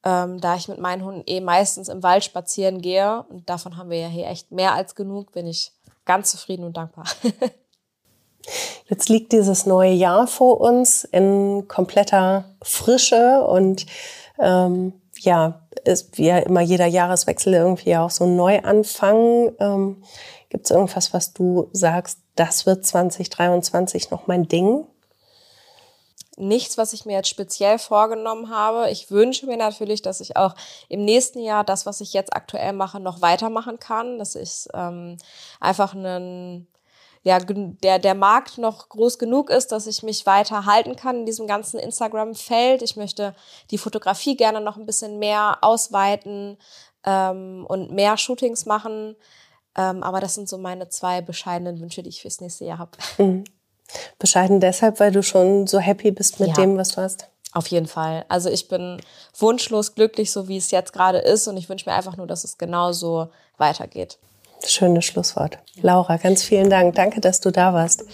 ähm, 0.05 0.41
da 0.41 0.57
ich 0.57 0.69
mit 0.69 0.79
meinen 0.79 1.05
Hunden 1.05 1.23
eh 1.27 1.41
meistens 1.41 1.89
im 1.89 2.03
Wald 2.03 2.25
spazieren 2.25 2.81
gehe, 2.81 3.25
und 3.29 3.49
davon 3.49 3.77
haben 3.77 3.91
wir 3.91 3.99
ja 3.99 4.09
hier 4.09 4.29
echt 4.29 4.53
mehr 4.53 4.75
als 4.75 4.95
genug, 4.95 5.33
bin 5.33 5.47
ich 5.47 5.73
ganz 6.05 6.31
zufrieden 6.31 6.65
und 6.65 6.77
dankbar. 6.77 7.05
Jetzt 8.89 9.09
liegt 9.09 9.33
dieses 9.33 9.67
neue 9.67 9.93
Jahr 9.93 10.27
vor 10.27 10.61
uns 10.61 11.05
in 11.05 11.69
kompletter 11.69 12.45
Frische 12.63 13.45
und 13.45 13.85
ähm, 14.39 14.95
ja, 15.19 15.61
ist 15.85 16.17
wie 16.17 16.27
ja 16.27 16.39
immer 16.39 16.61
jeder 16.61 16.87
Jahreswechsel 16.87 17.53
irgendwie 17.55 17.97
auch 17.97 18.11
so 18.11 18.25
ein 18.25 18.37
Neuanfang. 18.37 19.53
Ähm, 19.59 20.03
Gibt 20.49 20.65
es 20.65 20.71
irgendwas, 20.71 21.13
was 21.13 21.35
du 21.35 21.69
sagst, 21.73 22.21
das 22.37 22.65
wird 22.65 22.87
2023 22.87 24.11
noch 24.11 24.27
mein 24.27 24.49
Ding? 24.49 24.87
Nichts, 26.39 26.79
was 26.79 26.93
ich 26.93 27.05
mir 27.05 27.15
jetzt 27.15 27.29
speziell 27.29 27.79
vorgenommen 27.79 28.51
habe. 28.51 28.91
Ich 28.91 29.11
wünsche 29.11 29.47
mir 29.47 29.57
natürlich, 29.57 30.03
dass 30.03 30.21
ich 30.21 30.37
auch 30.37 30.55
im 30.89 31.05
nächsten 31.05 31.41
Jahr 31.41 31.65
das, 31.65 31.87
was 31.87 32.01
ich 32.01 32.13
jetzt 32.13 32.35
aktuell 32.35 32.73
mache, 32.73 33.01
noch 33.01 33.21
weitermachen 33.21 33.79
kann. 33.79 34.19
Dass 34.19 34.35
ich 34.35 34.69
ähm, 34.75 35.17
einfach 35.61 35.95
einen, 35.95 36.69
ja, 37.23 37.39
der, 37.41 37.99
der 37.99 38.15
Markt 38.15 38.59
noch 38.59 38.89
groß 38.89 39.19
genug 39.19 39.51
ist, 39.51 39.73
dass 39.73 39.87
ich 39.87 40.03
mich 40.03 40.27
weiter 40.27 40.65
halten 40.65 40.97
kann 40.97 41.21
in 41.21 41.27
diesem 41.27 41.47
ganzen 41.47 41.79
Instagram-Feld. 41.79 42.83
Ich 42.83 42.97
möchte 42.97 43.35
die 43.71 43.79
Fotografie 43.79 44.37
gerne 44.37 44.61
noch 44.61 44.77
ein 44.77 44.87
bisschen 44.87 45.19
mehr 45.19 45.59
ausweiten 45.63 46.59
ähm, 47.05 47.67
und 47.69 47.93
mehr 47.93 48.17
Shootings 48.17 48.67
machen. 48.67 49.17
Ähm, 49.77 50.03
aber 50.03 50.21
das 50.21 50.35
sind 50.35 50.49
so 50.49 50.59
meine 50.59 50.89
zwei 50.89 51.21
bescheidenen 51.21 51.81
Wünsche, 51.81 52.03
die 52.03 52.09
ich 52.09 52.23
fürs 52.23 52.41
nächste 52.41 52.65
Jahr 52.65 52.79
habe. 52.79 52.93
Mhm. 53.19 53.45
Bescheiden 54.19 54.61
deshalb, 54.61 55.01
weil 55.01 55.13
du 55.13 55.23
schon 55.23 55.67
so 55.67 55.79
happy 55.79 56.11
bist 56.11 56.41
mit 56.41 56.51
ja, 56.51 56.55
dem, 56.55 56.77
was 56.77 56.91
du 56.91 57.03
hast? 57.03 57.29
Auf 57.53 57.67
jeden 57.69 57.87
Fall. 57.87 58.25
Also 58.29 58.51
ich 58.51 58.69
bin 58.69 59.01
wunschlos 59.39 59.95
glücklich, 59.95 60.31
so 60.31 60.49
wie 60.49 60.59
es 60.59 60.71
jetzt 60.71 60.93
gerade 60.93 61.19
ist. 61.19 61.49
Und 61.49 61.57
ich 61.57 61.69
wünsche 61.69 61.89
mir 61.89 61.97
einfach 61.97 62.17
nur, 62.17 62.27
dass 62.27 62.45
es 62.45 62.59
genauso 62.59 63.29
weitergeht. 63.57 64.19
Schönes 64.67 65.05
Schlusswort. 65.05 65.59
Laura, 65.81 66.17
ganz 66.17 66.43
vielen 66.43 66.69
Dank. 66.69 66.95
Danke, 66.97 67.21
dass 67.21 67.41
du 67.41 67.51
da 67.51 67.73
warst. 67.73 68.05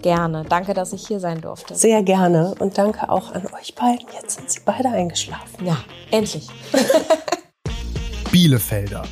Gerne. 0.00 0.46
Danke, 0.48 0.72
dass 0.72 0.92
ich 0.92 1.06
hier 1.06 1.20
sein 1.20 1.40
durfte. 1.40 1.74
Sehr 1.74 2.02
gerne. 2.02 2.54
Und 2.60 2.78
danke 2.78 3.10
auch 3.10 3.32
an 3.32 3.46
euch 3.60 3.74
beiden. 3.74 4.06
Jetzt 4.14 4.36
sind 4.36 4.50
sie 4.50 4.60
beide 4.64 4.88
eingeschlafen. 4.88 5.66
Ja, 5.66 5.76
endlich. 6.10 6.46
Bielefelder. 8.32 9.02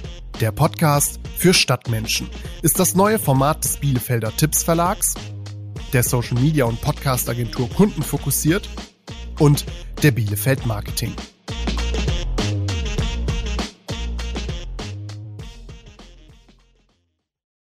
Der 0.41 0.53
Podcast 0.53 1.19
für 1.37 1.55
Stadtmenschen 1.55 2.31
ist 2.63 2.79
das 2.79 2.95
neue 2.95 3.19
Format 3.19 3.65
des 3.65 3.79
Bielefelder 3.79 4.35
Tipps 4.37 4.63
Verlags 4.63 5.15
der 5.93 6.03
Social 6.03 6.41
Media 6.41 6.65
und 6.65 6.81
Podcast 6.81 7.29
Agentur 7.29 7.69
Kunden 7.71 8.03
fokussiert 8.03 8.69
und 9.39 9.65
der 10.03 10.11
Bielefeld 10.11 10.67
Marketing. 10.67 11.15